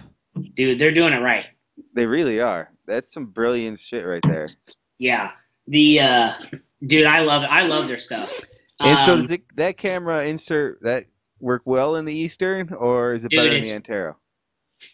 [0.54, 1.46] dude, they're doing it right.
[1.94, 2.72] They really are.
[2.86, 4.50] That's some brilliant shit right there.
[5.00, 5.32] Yeah.
[5.68, 6.34] The uh
[6.86, 8.32] dude, I love I love their stuff.
[8.80, 11.06] And so Um, does it, that camera insert that
[11.40, 14.18] work well in the Eastern, or is it Dude, better in the Antero?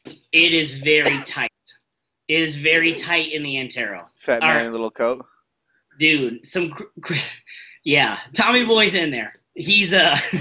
[0.06, 1.52] it is very tight.
[2.28, 4.08] It is very tight in the Antero.
[4.18, 4.72] Fat man right.
[4.72, 5.26] little coat.
[6.00, 6.74] Dude, some
[7.84, 9.34] yeah, Tommy Boy's in there.
[9.56, 10.18] He's uh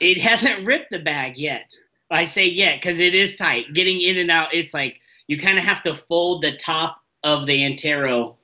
[0.00, 1.74] it hasn't ripped the bag yet.
[2.10, 3.72] I say yet cuz it is tight.
[3.74, 7.46] Getting in and out, it's like you kind of have to fold the top of
[7.46, 8.36] the Antero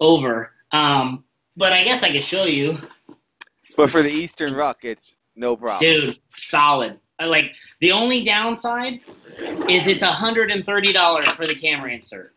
[0.00, 0.52] over.
[0.70, 1.24] Um
[1.56, 2.78] but I guess I could show you.
[3.76, 5.80] But for the Eastern Ruck, it's no problem.
[5.90, 6.98] Dude, solid.
[7.20, 9.00] Like the only downside
[9.68, 12.34] is it's hundred and thirty dollars for the camera insert.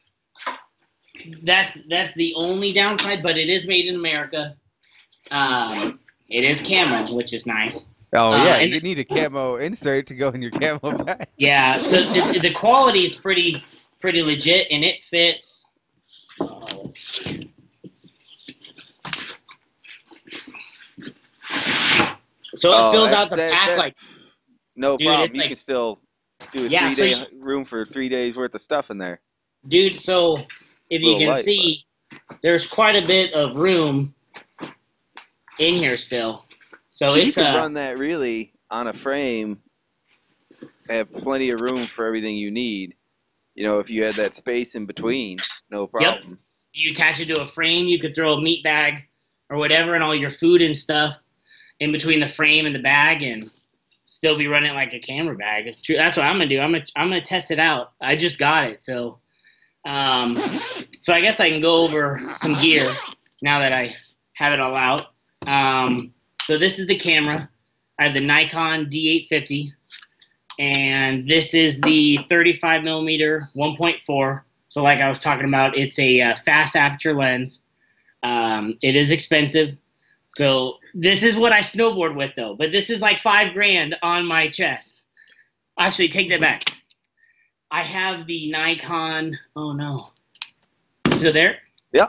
[1.44, 4.56] That's that's the only downside, but it is made in America.
[5.32, 7.88] Um, it is camo, which is nice.
[8.14, 11.28] Oh Uh, yeah, and- you need a camo insert to go in your camo bag.
[11.38, 13.64] Yeah, so the, the quality is pretty
[14.00, 15.66] pretty legit, and it fits.
[16.40, 17.52] Oh, let's see.
[22.56, 23.96] So it Oh, fills out the that- pack that- like
[24.78, 25.32] No Dude, problem.
[25.34, 26.02] You like- can still
[26.52, 29.22] do a Yeah, three so day room for three days worth of stuff in there.
[29.68, 30.00] dude.
[30.00, 30.38] So
[30.90, 31.86] if you can light, see,
[32.42, 34.14] there's quite a bit of room
[35.60, 36.46] in here still.
[36.90, 39.62] So, So, you it's could uh, run that really on a frame,
[40.90, 42.96] have plenty of room for everything you need.
[43.56, 45.40] You know, if you had that space in between,
[45.72, 46.32] no problem.
[46.32, 46.40] Yep.
[46.74, 47.88] you attach it to a frame.
[47.88, 49.08] You could throw a meat bag
[49.50, 51.22] or whatever and all your food and stuff
[51.80, 53.52] in between the frame and the bag and
[54.04, 55.76] still be running like a camera bag.
[55.88, 56.60] That's what I'm gonna do.
[56.60, 57.94] I'm gonna I'm gonna test it out.
[58.02, 59.20] I just got it, so
[59.86, 60.38] um,
[61.00, 62.88] so I guess I can go over some gear
[63.42, 63.96] now that I
[64.34, 65.08] have it all out.
[65.46, 67.50] Um, so this is the camera.
[68.00, 69.72] I have the Nikon D850,
[70.60, 74.42] and this is the 35 millimeter 1.4.
[74.68, 77.64] So, like I was talking about, it's a uh, fast aperture lens.
[78.24, 79.78] Um, it is expensive.
[80.28, 82.56] So, this is what I snowboard with, though.
[82.56, 85.04] But this is like five grand on my chest.
[85.78, 86.64] Actually, take that back.
[87.70, 89.38] I have the Nikon.
[89.56, 90.08] Oh no.
[91.16, 91.58] So there.
[91.92, 92.08] Yeah.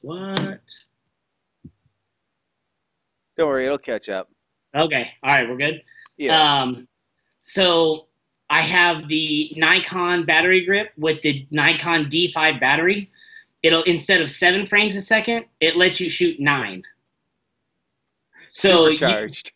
[0.00, 0.60] What?
[3.36, 4.30] Don't worry, it'll catch up.
[4.76, 5.10] Okay.
[5.22, 5.48] All right.
[5.48, 5.82] We're good.
[6.16, 6.60] Yeah.
[6.60, 6.86] Um,
[7.42, 8.06] so
[8.48, 13.10] I have the Nikon battery grip with the Nikon D5 battery.
[13.64, 16.82] It'll instead of seven frames a second, it lets you shoot nine.
[18.50, 19.52] So you- Supercharged.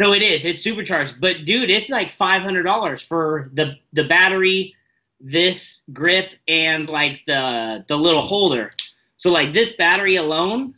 [0.00, 0.44] so it is.
[0.44, 1.20] It's supercharged.
[1.20, 4.76] But dude, it's like five hundred dollars for the the battery,
[5.20, 8.70] this grip, and like the the little holder.
[9.16, 10.74] So like this battery alone,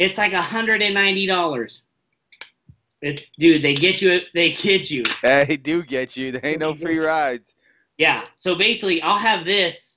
[0.00, 1.84] it's like hundred and ninety dollars.
[3.00, 4.20] It, dude, they get you.
[4.34, 5.04] They get you.
[5.22, 6.32] They do get you.
[6.32, 7.54] There ain't no free rides.
[7.96, 8.24] Yeah.
[8.34, 9.95] So basically, I'll have this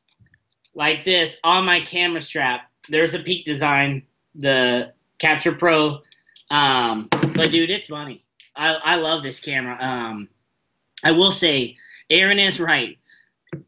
[0.76, 2.70] like this on my camera strap.
[2.90, 4.04] There's a Peak Design,
[4.36, 6.00] the Capture Pro.
[6.50, 8.24] Um, but dude, it's funny.
[8.56, 9.78] I, I love this camera.
[9.80, 10.30] Um,
[11.04, 11.78] I will say,
[12.10, 12.98] Aaron is right.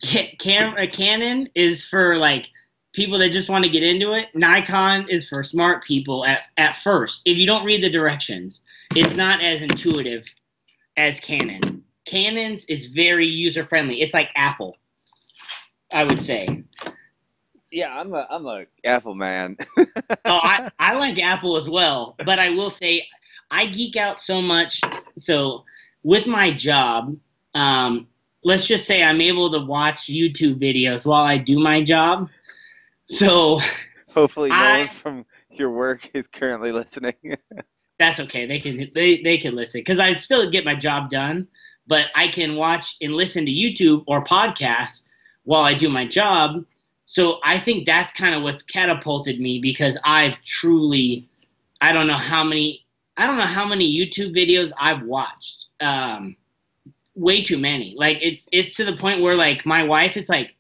[0.04, 2.50] Ca- Cam- a Canon is for like
[2.94, 4.28] people that just want to get into it.
[4.34, 7.22] Nikon is for smart people at, at first.
[7.26, 8.62] If you don't read the directions,
[8.96, 10.26] it's not as intuitive
[10.98, 11.84] as Canon.
[12.06, 14.02] Canon's is very user friendly.
[14.02, 14.78] It's like Apple,
[15.92, 16.64] I would say.
[17.72, 19.56] Yeah, I'm a I'm a Apple man.
[19.78, 19.86] oh,
[20.26, 23.08] I, I like Apple as well, but I will say
[23.50, 24.82] I geek out so much.
[25.18, 25.64] So
[26.04, 27.16] with my job,
[27.54, 28.08] um,
[28.44, 32.28] let's just say I'm able to watch YouTube videos while I do my job.
[33.06, 33.60] So
[34.10, 37.16] Hopefully, no I- one from your work is currently listening.
[38.00, 38.46] that's okay.
[38.48, 41.48] They can they, they can listen because I still get my job done,
[41.88, 45.04] but I can watch and listen to YouTube or podcasts
[45.44, 46.66] while I do my job.
[47.06, 51.28] So I think that's kind of what's catapulted me because I've truly,
[51.82, 52.86] I don't know how many,
[53.18, 55.66] I don't know how many YouTube videos I've watched.
[55.80, 56.38] Um,
[57.16, 57.96] way too many.
[57.98, 60.56] Like it's it's to the point where like my wife is like,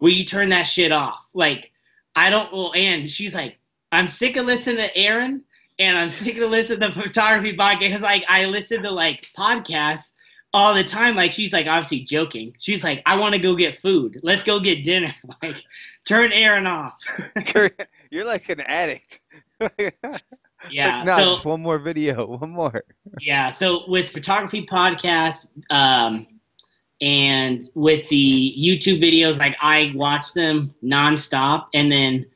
[0.00, 1.72] "Will you turn that shit off?" Like
[2.14, 2.52] I don't.
[2.52, 3.58] Well, and she's like,
[3.90, 5.44] "I'm sick of listening to Aaron."
[5.78, 10.12] and I'm sick of listening to the photography podcast like I listen to like podcasts
[10.54, 11.16] all the time.
[11.16, 12.54] Like she's like obviously joking.
[12.58, 14.20] She's like, I want to go get food.
[14.22, 15.14] Let's go get dinner.
[15.42, 15.56] Like,
[16.06, 16.98] turn Aaron off.
[18.10, 19.20] You're like an addict.
[20.70, 20.96] Yeah.
[20.96, 22.24] Like, no, so just one more video.
[22.24, 22.84] One more.
[23.20, 23.50] yeah.
[23.50, 26.26] So with photography podcasts, um,
[27.02, 32.26] and with the YouTube videos, like I watch them nonstop, and then.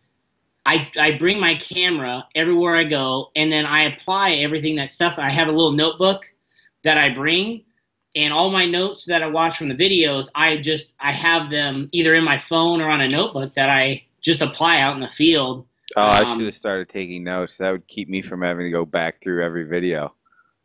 [0.66, 5.14] I, I bring my camera everywhere I go, and then I apply everything that stuff.
[5.16, 6.26] I have a little notebook
[6.85, 7.64] that I bring,
[8.18, 11.88] and all my notes that I watch from the videos, I just I have them
[11.92, 15.09] either in my phone or on a notebook that I just apply out in the
[15.09, 15.66] field.
[15.96, 17.57] Oh, I Um, should have started taking notes.
[17.59, 20.14] That would keep me from having to go back through every video.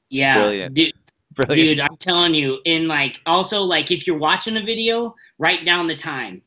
[0.10, 0.74] Yeah, Brilliant.
[0.74, 0.94] dude,
[1.34, 1.68] Brilliant.
[1.70, 2.60] dude, I'm telling you.
[2.66, 6.42] In like also like if you're watching a video, write down the time,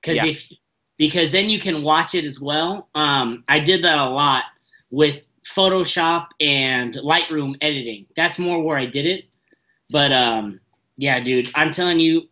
[0.00, 0.26] because Yeah.
[0.26, 0.44] if
[0.98, 2.88] because then you can watch it as well.
[2.94, 4.44] Um, I did that a lot
[4.90, 8.04] with Photoshop and Lightroom editing.
[8.16, 9.24] That's more where I did it.
[9.90, 10.60] But um,
[10.96, 12.22] yeah, dude, I'm telling you,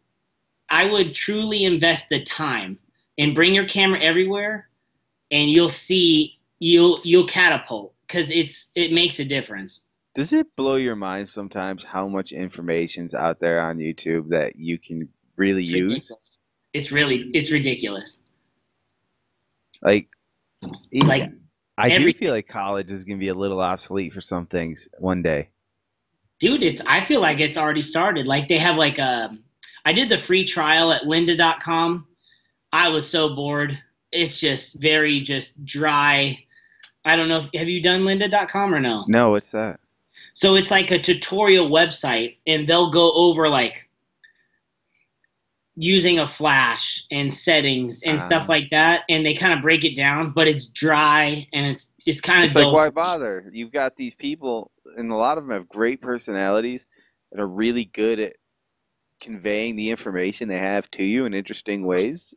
[0.70, 2.78] I would truly invest the time
[3.18, 4.68] and bring your camera everywhere,
[5.30, 9.80] and you'll see you'll you'll catapult because it's it makes a difference.
[10.14, 14.78] Does it blow your mind sometimes how much information's out there on YouTube that you
[14.78, 15.82] can really It's use?
[15.82, 16.12] ridiculous.
[16.74, 18.18] It's really it's ridiculous.
[19.82, 20.09] Like,
[20.92, 21.28] Like,
[21.76, 24.88] I do feel like college is going to be a little obsolete for some things
[24.98, 25.50] one day.
[26.41, 29.36] Dude it's i feel like it's already started like they have like a
[29.84, 32.07] i did the free trial at lynda.com
[32.72, 33.78] i was so bored
[34.12, 36.39] it's just very just dry
[37.05, 39.05] I don't know if have you done lynda.com or no?
[39.09, 39.80] No, what's that?
[40.34, 43.89] So it's like a tutorial website and they'll go over like
[45.76, 48.53] using a flash and settings and stuff Ah.
[48.53, 52.20] like that and they kind of break it down, but it's dry and it's it's
[52.20, 53.49] kind of It's like why bother?
[53.53, 56.86] You've got these people, and a lot of them have great personalities
[57.32, 58.36] and are really good at
[59.20, 62.34] conveying the information they have to you in interesting ways.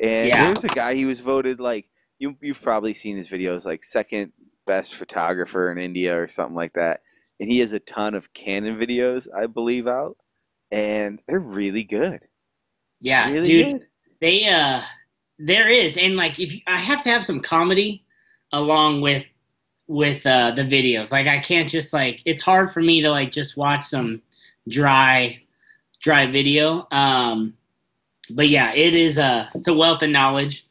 [0.00, 0.44] And Yeah.
[0.46, 1.88] there's a guy he was voted like
[2.18, 4.32] you you've probably seen his videos like second
[4.66, 7.00] best photographer in India or something like that.
[7.40, 10.16] And he has a ton of Canon videos, I believe, out,
[10.70, 12.26] and they're really good.
[13.00, 13.66] Yeah, really dude.
[13.80, 13.86] good.
[14.20, 14.82] they uh
[15.38, 18.04] there is and like if you, i have to have some comedy
[18.52, 19.24] along with
[19.92, 21.12] with uh the videos.
[21.12, 24.22] Like i can't just like it's hard for me to like just watch some
[24.68, 25.42] dry
[26.00, 26.86] dry video.
[26.90, 27.54] Um
[28.30, 30.66] but yeah it is a it's a wealth of knowledge.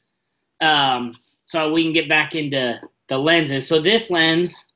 [0.60, 1.14] Um
[1.44, 3.68] so we can get back into the lenses.
[3.68, 4.68] So this lens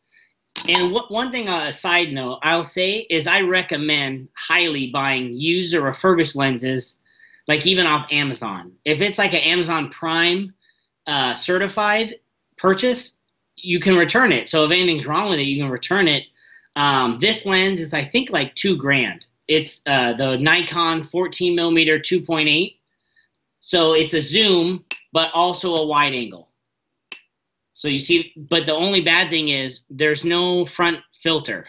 [0.70, 5.74] and one thing uh, a side note i'll say is i recommend highly buying used
[5.74, 7.02] or refurbished lenses
[7.48, 8.74] like even off Amazon.
[8.84, 10.54] If it's like an Amazon Prime
[11.08, 12.16] uh, certified
[12.58, 13.14] purchase,
[13.66, 14.48] you can return it.
[14.48, 16.24] So if anything's wrong with it, you can return it.
[16.76, 19.26] Um, this lens is I think like two grand.
[19.48, 22.76] It's uh, the Nikon 14 millimeter 2.8.
[23.60, 26.50] So it's a zoom, but also a wide angle.
[27.74, 31.66] So you see, but the only bad thing is there's no front filter,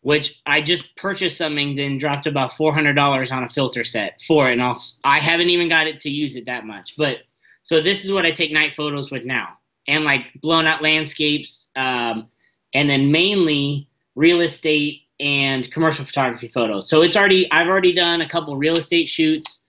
[0.00, 4.22] which I just purchased something, then dropped about four hundred dollars on a filter set
[4.22, 6.94] for it, and I'll I haven't even got it to use it that much.
[6.96, 7.18] But
[7.62, 11.68] so this is what I take night photos with now, and like blown out landscapes,
[11.76, 12.28] um,
[12.72, 16.88] and then mainly real estate and commercial photography photos.
[16.88, 19.64] So it's already I've already done a couple real estate shoots,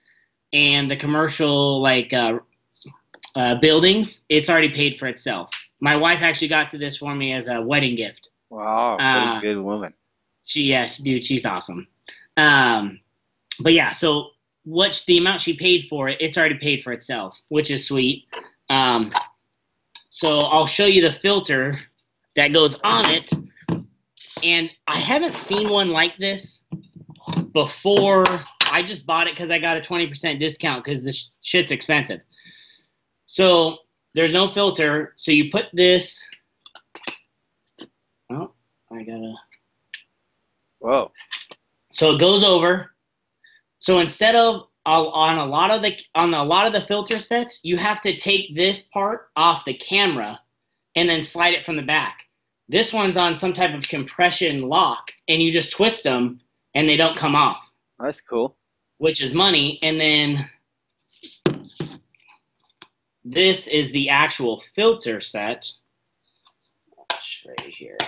[0.52, 2.38] and the commercial like uh,
[3.34, 4.24] uh, buildings.
[4.28, 5.50] It's already paid for itself.
[5.80, 8.30] My wife actually got to this for me as a wedding gift.
[8.48, 9.92] Wow, Uh, good woman.
[10.44, 11.86] She, yeah, she, dude, she's awesome.
[12.36, 13.00] Um,
[13.60, 14.30] but yeah, so
[14.64, 18.24] what the amount she paid for it, it's already paid for itself, which is sweet.
[18.70, 19.12] Um,
[20.16, 21.74] so I'll show you the filter
[22.36, 23.30] that goes on it,
[24.42, 26.64] and I haven't seen one like this
[27.52, 28.24] before.
[28.62, 32.22] I just bought it because I got a twenty percent discount because this shit's expensive.
[33.26, 33.76] So
[34.14, 36.26] there's no filter, so you put this.
[38.30, 38.52] Oh,
[38.90, 39.34] I gotta.
[40.78, 41.12] Whoa.
[41.92, 42.94] So it goes over.
[43.80, 47.18] So instead of Uh, on a lot of the on a lot of the filter
[47.18, 50.38] sets, you have to take this part off the camera
[50.94, 52.20] and then slide it from the back.
[52.68, 56.40] This one's on some type of compression lock, and you just twist them
[56.74, 57.68] and they don't come off,
[57.98, 58.56] That's cool.
[58.98, 59.80] which is money.
[59.82, 60.48] And then
[63.24, 65.68] this is the actual filter set.
[67.46, 67.98] Right here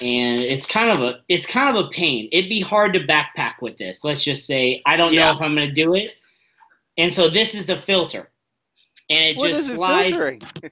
[0.00, 2.28] and it's kind of a it's kind of a pain.
[2.32, 4.02] It'd be hard to backpack with this.
[4.04, 5.28] Let's just say I don't Yeah.
[5.28, 6.12] know if I'm gonna do it.
[6.96, 8.30] And so this is the filter.
[9.08, 10.42] And it What just it slides filtering?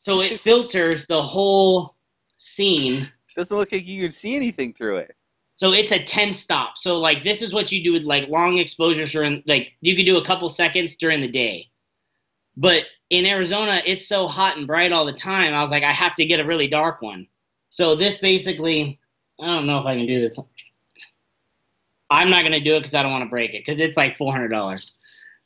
[0.00, 1.96] so it filters the whole
[2.36, 3.10] scene.
[3.36, 5.16] Doesn't look like you can see anything through it.
[5.54, 6.78] So it's a 10 stop.
[6.78, 10.06] So like this is what you do with like long exposures during like you could
[10.06, 11.66] do a couple seconds during the day.
[12.56, 15.54] But in Arizona, it's so hot and bright all the time.
[15.54, 17.26] I was like, I have to get a really dark one.
[17.70, 19.00] So this basically,
[19.40, 20.38] I don't know if I can do this.
[22.10, 24.18] I'm not gonna do it because I don't want to break it because it's like
[24.18, 24.92] four hundred dollars.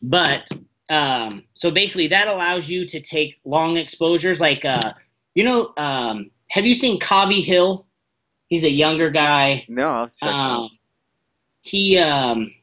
[0.03, 0.49] But
[0.91, 4.41] um, so basically, that allows you to take long exposures.
[4.41, 4.93] Like, uh,
[5.35, 7.87] you know, um, have you seen Cobi Hill?
[8.49, 9.65] He's a younger guy.
[9.69, 10.09] No.
[10.23, 10.71] Um,
[11.63, 12.55] he, um,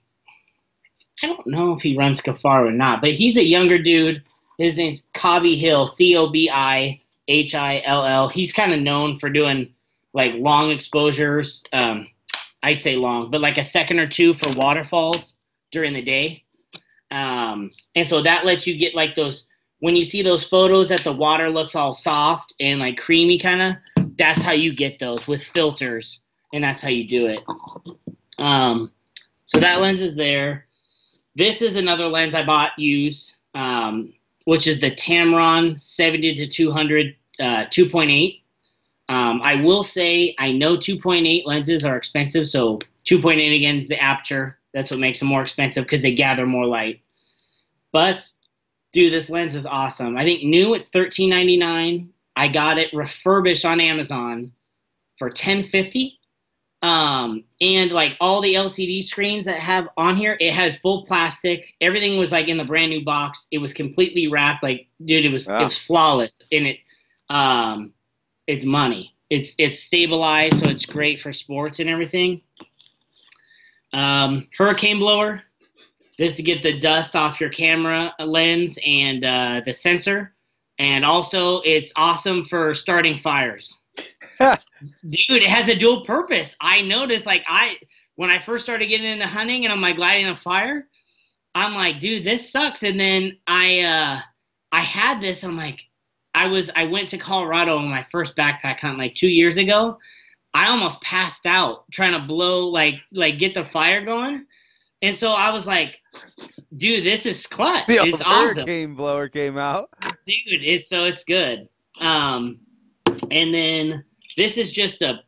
[1.23, 4.23] I don't know if he runs Kifaru or not, but he's a younger dude.
[4.57, 7.00] His name's Cobi Hill, C O B I
[7.31, 8.29] H I L L.
[8.29, 9.73] He's kind of known for doing
[10.13, 11.63] like long exposures.
[11.71, 12.07] Um,
[12.61, 15.35] I'd say long, but like a second or two for waterfalls
[15.71, 16.43] during the day.
[17.09, 19.47] Um, and so that lets you get like those
[19.79, 23.61] when you see those photos that the water looks all soft and like creamy kind
[23.61, 24.05] of.
[24.17, 26.21] That's how you get those with filters
[26.53, 27.39] and that's how you do it.
[28.37, 28.91] Um,
[29.45, 30.65] so that lens is there.
[31.35, 34.13] This is another lens I bought used, um,
[34.45, 38.41] which is the Tamron 70 to 200 uh, 2.8.
[39.09, 42.79] Um, I will say I know 2.8 lenses are expensive, so
[43.09, 44.57] 2.8 again is the aperture.
[44.73, 47.01] That's what makes them more expensive because they gather more light.
[47.91, 48.29] But
[48.93, 50.17] dude, this lens is awesome.
[50.17, 52.09] I think new it's 13.99.
[52.37, 54.53] I got it refurbished on Amazon
[55.17, 56.13] for 10.50
[56.81, 61.73] Um, and like all the LCD screens that have on here, it had full plastic.
[61.81, 63.47] Everything was like in the brand new box.
[63.51, 64.63] It was completely wrapped.
[64.63, 65.61] Like, dude, it was Wow.
[65.61, 66.41] it was flawless.
[66.51, 66.77] And it,
[67.31, 67.93] um,
[68.45, 69.15] it's money.
[69.29, 72.41] It's it's stabilized, so it's great for sports and everything.
[73.93, 75.41] Um, hurricane blower.
[76.17, 80.35] This to get the dust off your camera lens and uh, the sensor,
[80.77, 83.77] and also it's awesome for starting fires.
[84.37, 84.57] Dude,
[85.29, 86.55] it has a dual purpose.
[86.59, 87.77] I noticed, like I
[88.15, 90.87] when I first started getting into hunting and I'm like lighting a fire,
[91.55, 92.83] I'm like, dude, this sucks.
[92.83, 94.21] And then I uh,
[94.71, 95.43] I had this.
[95.43, 95.85] I'm like,
[96.33, 99.97] I was I went to Colorado on my first backpack hunt like two years ago.
[100.53, 104.45] I almost passed out trying to blow like like get the fire going.
[105.01, 105.99] And so I was like,
[106.75, 107.87] dude, this is clutch.
[107.87, 108.57] The it's awesome.
[108.57, 109.89] hurricane blower came out.
[110.25, 111.67] Dude, it's so it's good.
[111.99, 112.59] Um
[113.29, 114.05] and then
[114.37, 115.19] this is just a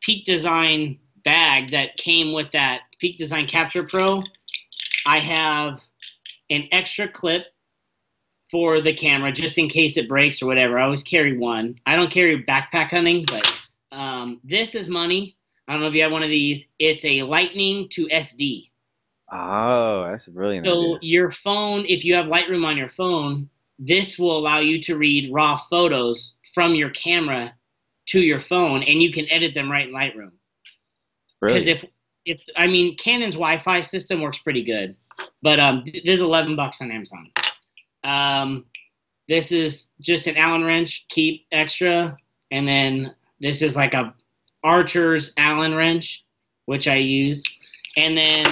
[0.00, 4.22] Peak Design bag that came with that Peak Design Capture Pro.
[5.06, 5.80] I have
[6.50, 7.44] an extra clip
[8.50, 10.78] for the camera just in case it breaks or whatever.
[10.78, 11.76] I always carry one.
[11.86, 13.50] I don't carry backpack hunting, but
[13.92, 15.36] um, this is money.
[15.68, 16.66] I don't know if you have one of these.
[16.78, 18.70] It's a Lightning to SD.
[19.32, 20.98] Oh, that's brilliant So idea.
[21.02, 23.48] your phone, if you have Lightroom on your phone,
[23.78, 27.54] this will allow you to read raw photos from your camera
[28.06, 30.32] to your phone, and you can edit them right in Lightroom.
[31.40, 31.54] Really?
[31.54, 31.84] Because if
[32.26, 34.96] if I mean Canon's Wi-Fi system works pretty good,
[35.42, 37.30] but um, th- this is 11 bucks on Amazon.
[38.04, 38.64] Um,
[39.28, 42.16] this is just an Allen wrench, keep extra,
[42.50, 44.14] and then this is like a
[44.64, 46.24] Archer's Allen wrench,
[46.66, 47.42] which I use,
[47.96, 48.44] and then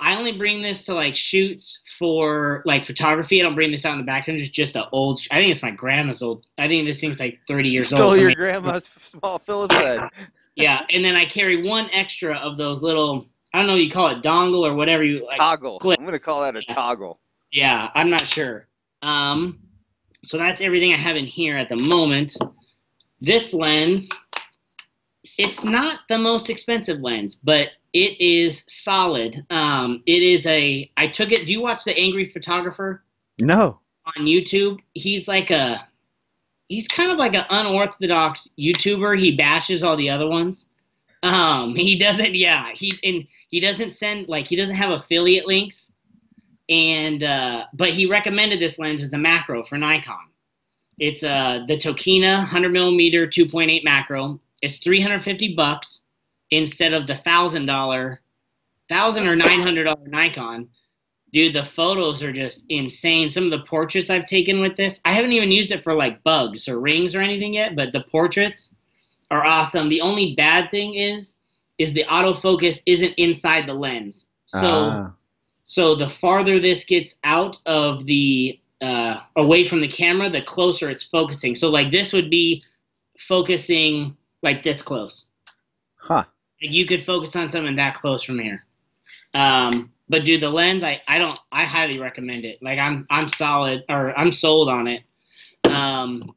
[0.00, 3.40] I only bring this to like shoots for like photography.
[3.40, 4.40] I don't bring this out in the background.
[4.40, 5.20] It's just an old.
[5.30, 6.46] I think it's my grandma's old.
[6.58, 8.14] I think this thing's like 30 years Stole old.
[8.14, 10.08] I your grandma's small Phillips head.
[10.56, 13.26] yeah, and then I carry one extra of those little.
[13.52, 13.74] I don't know.
[13.74, 15.38] You call it dongle or whatever you like.
[15.38, 15.80] Toggle.
[15.80, 15.98] clip.
[15.98, 16.74] I'm gonna call that a Yeah.
[16.74, 17.20] toggle.
[17.52, 18.68] Yeah, I'm not sure.
[19.02, 19.58] Um,
[20.24, 22.36] so that's everything I have in here at the moment.
[23.20, 24.10] This lens,
[25.38, 29.44] it's not the most expensive lens, but it is solid.
[29.50, 30.90] Um, it is a.
[30.96, 31.46] I took it.
[31.46, 33.04] Do you watch the Angry Photographer
[33.40, 33.80] No.
[34.16, 34.78] on YouTube?
[34.94, 35.86] He's like a.
[36.68, 39.18] He's kind of like an unorthodox YouTuber.
[39.20, 40.66] He bashes all the other ones.
[41.22, 42.34] Um, he doesn't.
[42.34, 45.92] Yeah, he and he doesn't send like he doesn't have affiliate links
[46.70, 50.30] and uh, but he recommended this lens as a macro for Nikon.
[50.98, 54.40] It's uh, the Tokina 100 millimeter 2.8 macro.
[54.62, 56.02] It's 350 bucks
[56.50, 58.20] instead of the thousand dollar,
[58.88, 60.68] thousand or nine hundred dollar Nikon.
[61.32, 63.30] Dude, the photos are just insane.
[63.30, 66.24] Some of the portraits I've taken with this, I haven't even used it for like
[66.24, 68.74] bugs or rings or anything yet, but the portraits
[69.30, 69.88] are awesome.
[69.88, 71.36] The only bad thing is,
[71.78, 74.28] is the autofocus isn't inside the lens.
[74.46, 74.58] So.
[74.62, 75.12] Ah.
[75.70, 80.90] So the farther this gets out of the uh, away from the camera, the closer
[80.90, 81.54] it's focusing.
[81.54, 82.64] So like this would be
[83.16, 85.26] focusing like this close.
[85.94, 86.24] Huh.
[86.60, 88.64] Like you could focus on something that close from here.
[89.32, 92.60] Um, but dude, the lens, I, I don't, I highly recommend it.
[92.60, 95.04] Like I'm, I'm solid or I'm sold on it.
[95.66, 96.34] Um,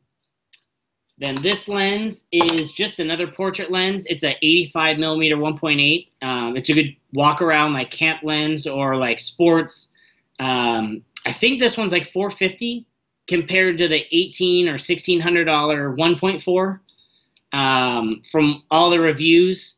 [1.24, 4.06] then this lens is just another portrait lens.
[4.08, 6.08] It's a 85 millimeter 1.8.
[6.22, 9.94] Um, it's a good walk around like camp lens or like sports.
[10.40, 12.86] Um, I think this one's like 450
[13.28, 16.80] compared to the 18 or 1600 dollar 1.4.
[17.54, 19.78] Um, from all the reviews,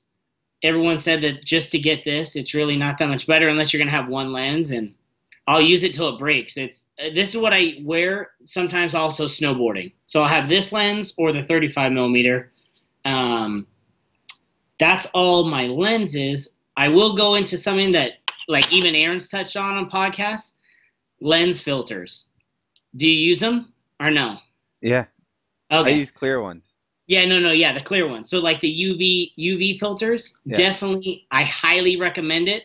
[0.63, 3.79] everyone said that just to get this, it's really not that much better unless you're
[3.79, 4.95] gonna have one lens, and
[5.47, 6.57] I'll use it till it breaks.
[6.57, 9.93] It's uh, this is what I wear sometimes also snowboarding.
[10.07, 12.51] So I'll have this lens or the 35 millimeter.
[13.05, 13.67] Um,
[14.79, 16.55] that's all my lenses.
[16.77, 18.13] I will go into something that
[18.47, 20.53] like even Aaron's touched on on podcasts,
[21.21, 22.29] lens filters.
[22.95, 24.37] Do you use them or no?
[24.81, 25.05] Yeah.
[25.71, 25.91] Okay.
[25.91, 26.73] I use clear ones.
[27.07, 28.29] Yeah, no, no, yeah, the clear ones.
[28.29, 30.55] So like the UV UV filters, Yeah.
[30.55, 32.63] definitely, I highly recommend it.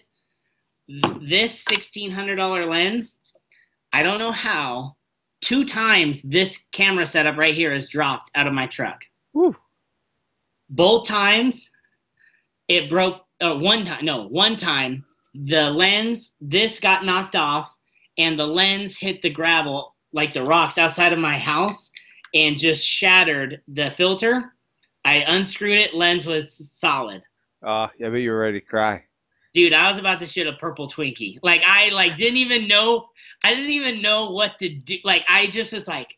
[0.91, 3.16] Th- This sixteen hundred dollar lens,
[3.93, 4.97] I don't know how,
[5.41, 9.05] two times this camera setup right here has dropped out of my truck.
[9.32, 9.55] Woo.
[10.68, 11.70] Both times,
[12.68, 13.24] it broke.
[13.41, 17.74] Uh, one time, no, one time, the lens this got knocked off,
[18.18, 21.91] and the lens hit the gravel like the rocks outside of my house
[22.34, 24.53] and just shattered the filter.
[25.05, 25.95] I unscrewed it.
[25.95, 27.22] Lens was solid.
[27.62, 29.05] Oh, yeah, but you were ready to cry.
[29.53, 31.39] Dude, I was about to shoot a purple Twinkie.
[31.43, 33.09] Like I like didn't even know
[33.43, 34.97] I didn't even know what to do.
[35.05, 36.17] Like I just was like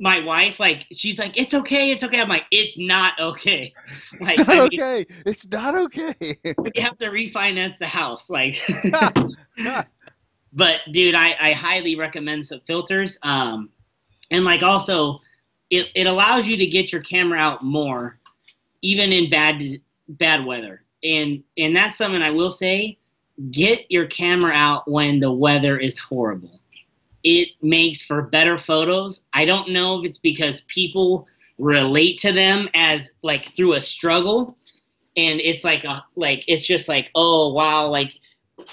[0.00, 3.74] my wife, like, she's like, "It's okay, it's okay." I'm like, "It's not okay."
[4.20, 5.06] Like, it's not I mean, okay.
[5.26, 6.14] It's not okay.
[6.58, 8.58] we have to refinance the house, like.
[10.52, 13.18] but dude, I, I highly recommend some filters.
[13.22, 13.70] Um,
[14.30, 15.20] and like also,
[15.70, 18.18] it, it allows you to get your camera out more,
[18.82, 19.62] even in bad
[20.08, 20.82] bad weather.
[21.02, 22.98] And and that's something I will say.
[23.50, 26.60] Get your camera out when the weather is horrible.
[27.22, 29.22] It makes for better photos.
[29.32, 31.26] I don't know if it's because people
[31.58, 34.56] relate to them as like through a struggle
[35.16, 38.12] and it's like a like it's just like oh wow like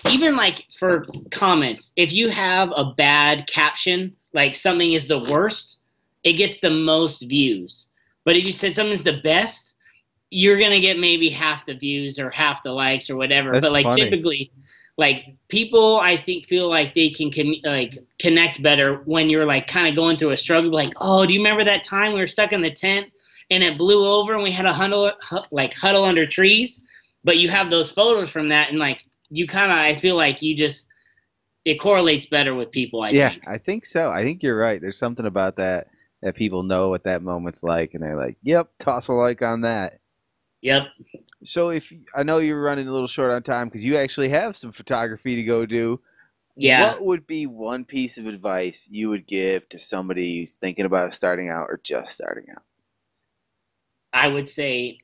[0.09, 5.79] even like for comments, if you have a bad caption, like something is the worst,
[6.23, 7.87] it gets the most views.
[8.23, 9.74] But if you said something's the best,
[10.29, 13.51] you're gonna get maybe half the views or half the likes or whatever.
[13.51, 14.03] That's but like funny.
[14.03, 14.51] typically,
[14.97, 19.67] like people, I think feel like they can con- like connect better when you're like
[19.67, 20.71] kind of going through a struggle.
[20.71, 23.11] Like, oh, do you remember that time we were stuck in the tent
[23.51, 26.83] and it blew over and we had a huddle hu- like huddle under trees?
[27.23, 30.41] But you have those photos from that and like you kind of I feel like
[30.41, 30.87] you just
[31.65, 33.01] it correlates better with people.
[33.01, 33.47] I yeah, think.
[33.47, 34.11] I think so.
[34.11, 34.79] I think you're right.
[34.79, 35.87] There's something about that
[36.21, 39.61] that people know what that moment's like, and they're like, "Yep, toss a like on
[39.61, 39.99] that."
[40.65, 40.87] Yep.
[41.43, 44.57] So if I know you're running a little short on time because you actually have
[44.57, 46.01] some photography to go do,
[46.55, 46.81] Yeah.
[46.93, 51.13] what would be one piece of advice you would give to somebody who's thinking about
[51.13, 52.63] starting out or just starting out?
[54.11, 54.97] I would say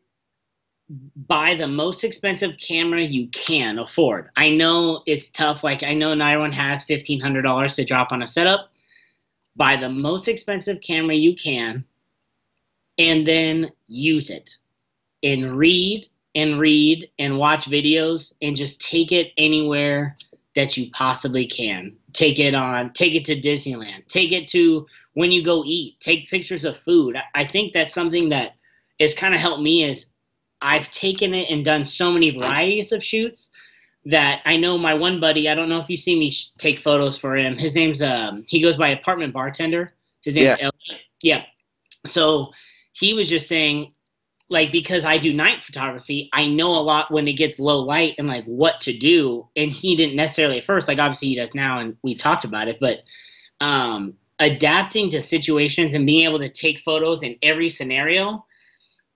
[1.16, 4.30] buy the most expensive camera you can afford.
[4.36, 5.64] I know it's tough.
[5.64, 8.72] Like I know not everyone has fifteen hundred dollars to drop on a setup.
[9.55, 11.86] Buy the most expensive camera you can,
[12.97, 14.55] and then use it,
[15.24, 20.16] and read and read and watch videos, and just take it anywhere
[20.56, 21.96] that you possibly can.
[22.14, 22.92] Take it on.
[22.94, 24.08] Take it to Disneyland.
[24.08, 26.00] Take it to when you go eat.
[26.00, 27.18] Take pictures of food.
[27.36, 28.56] I- think that's something that
[29.00, 30.08] has kind of helped me is
[30.62, 33.52] I've taken it and done so many varieties of shoots
[34.06, 35.50] that I know my one buddy.
[35.50, 37.58] I don't know if you see me sh- take photos for him.
[37.58, 39.94] His name's um he goes by apartment bartender.
[40.22, 40.70] His name's Yeah.
[40.72, 41.02] Elliot.
[41.24, 41.44] Yeah.
[42.06, 42.52] So
[42.94, 43.94] he was just saying,
[44.52, 48.16] like, because I do night photography, I know a lot when it gets low light
[48.18, 49.47] and like what to do.
[49.56, 52.68] And he didn't necessarily at first, like obviously he does now, and we talked about
[52.68, 52.99] it, but
[53.62, 58.45] um, adapting to situations and being able to take photos in every scenario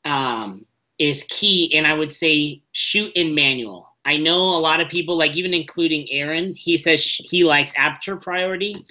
[0.05, 0.65] um,
[0.99, 1.75] is key.
[1.75, 3.93] And I would say shoot in manual.
[4.05, 8.15] I know a lot of people, like even including Aaron, he says he likes aperture
[8.15, 8.85] priority.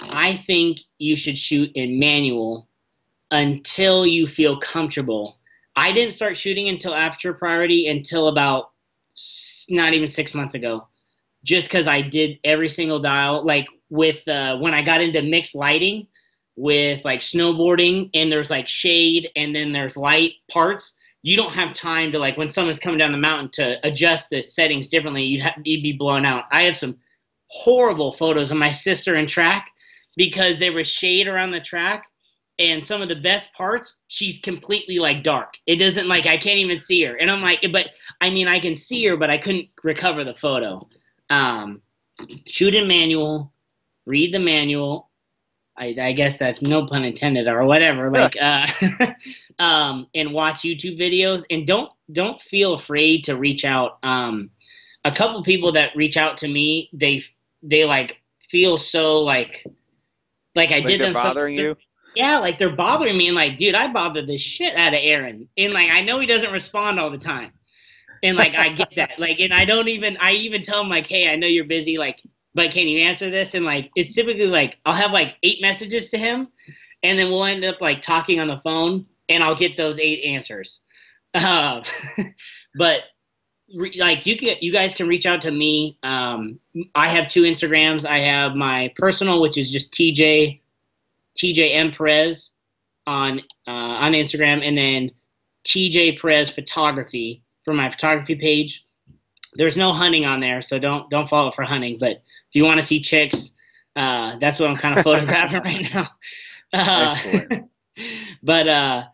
[0.00, 2.68] I think you should shoot in manual
[3.30, 5.38] until you feel comfortable.
[5.76, 8.70] I didn't start shooting until aperture priority until about
[9.68, 10.86] not even six months ago,
[11.44, 13.44] just because I did every single dial.
[13.44, 16.06] Like with uh, when I got into mixed lighting
[16.56, 20.94] with like snowboarding, and there's like shade and then there's light parts.
[21.22, 24.42] You don't have time to like when someone's coming down the mountain to adjust the
[24.42, 25.22] settings differently.
[25.22, 26.44] You'd, ha- you'd be blown out.
[26.50, 26.98] I have some
[27.46, 29.70] horrible photos of my sister in track
[30.16, 32.06] because there was shade around the track
[32.62, 35.54] and some of the best parts she's completely like dark.
[35.66, 37.16] It doesn't like i can't even see her.
[37.16, 37.90] And i'm like but
[38.20, 40.88] i mean i can see her but i couldn't recover the photo.
[41.28, 41.82] Um,
[42.46, 43.52] shoot in manual
[44.06, 45.10] read the manual.
[45.76, 48.66] I, I guess that's no pun intended or whatever like uh,
[49.58, 51.44] um, and watch youtube videos.
[51.50, 53.98] And don't don't feel afraid to reach out.
[54.02, 54.50] Um,
[55.04, 57.22] a couple people that reach out to me they
[57.62, 59.64] they like feel so like
[60.54, 61.76] like I Like did them bothering you?
[62.14, 65.48] Yeah, like they're bothering me and like, dude, I bothered the shit out of Aaron.
[65.56, 67.52] And like I know he doesn't respond all the time.
[68.22, 69.18] And like I get that.
[69.18, 71.98] Like and I don't even I even tell him like, hey, I know you're busy,
[71.98, 72.20] like,
[72.54, 73.54] but can you answer this?
[73.54, 76.48] And like it's typically like I'll have like eight messages to him
[77.02, 80.24] and then we'll end up like talking on the phone and I'll get those eight
[80.24, 80.82] answers.
[81.34, 81.82] Uh,
[82.74, 83.00] but
[83.96, 86.58] like you can you guys can reach out to me um,
[86.94, 90.60] i have two instagrams i have my personal which is just tj
[91.36, 92.50] tj m perez
[93.06, 95.10] on uh, on instagram and then
[95.66, 98.84] tj perez photography for my photography page.
[99.54, 102.80] There's no hunting on there so don't don't follow for hunting but if you want
[102.80, 103.52] to see chicks
[103.96, 106.08] uh, that's what i'm kind of photographing right now.
[106.72, 107.70] Uh, Excellent.
[108.42, 109.04] but uh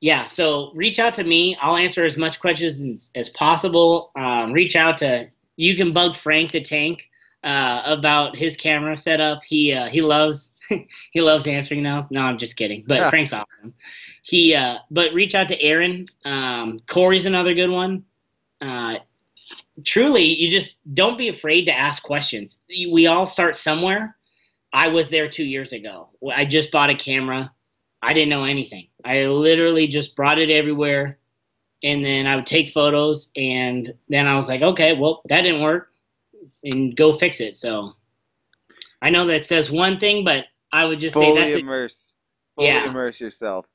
[0.00, 1.56] yeah so reach out to me.
[1.60, 4.12] I'll answer as much questions as, as possible.
[4.16, 7.08] Um, reach out to you can bug frank the tank
[7.44, 9.42] uh, about his camera setup.
[9.44, 10.50] He uh, he loves
[11.12, 12.84] he loves answering those no i'm just kidding.
[12.86, 13.10] But Yeah.
[13.10, 13.74] frank's awesome.
[14.22, 16.06] He uh, but reach out to aaron.
[16.24, 18.04] Um, corey's another good one.
[18.60, 18.96] Uh,
[19.84, 22.60] truly you just don't be afraid to ask questions.
[22.68, 24.16] We all start somewhere.
[24.72, 26.10] I was there two years ago.
[26.34, 27.50] I just bought a camera.
[28.02, 28.88] I didn't know anything.
[29.04, 31.18] I literally just brought it everywhere,
[31.82, 35.62] and then I would take photos, and then I was like, okay, well that didn't
[35.62, 35.88] work,
[36.62, 37.56] and go fix it.
[37.56, 37.94] So
[39.02, 42.14] I know that says one thing, but I would just fully say that's a, immerse,
[42.56, 42.86] fully Yeah.
[42.90, 43.66] immerse yourself.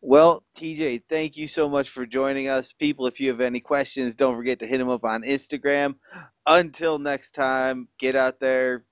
[0.00, 2.72] Well, TJ, thank you so much for joining us.
[2.72, 5.96] People, if you have any questions, don't forget to hit him up on Instagram.
[6.46, 8.84] Until next time, get out there,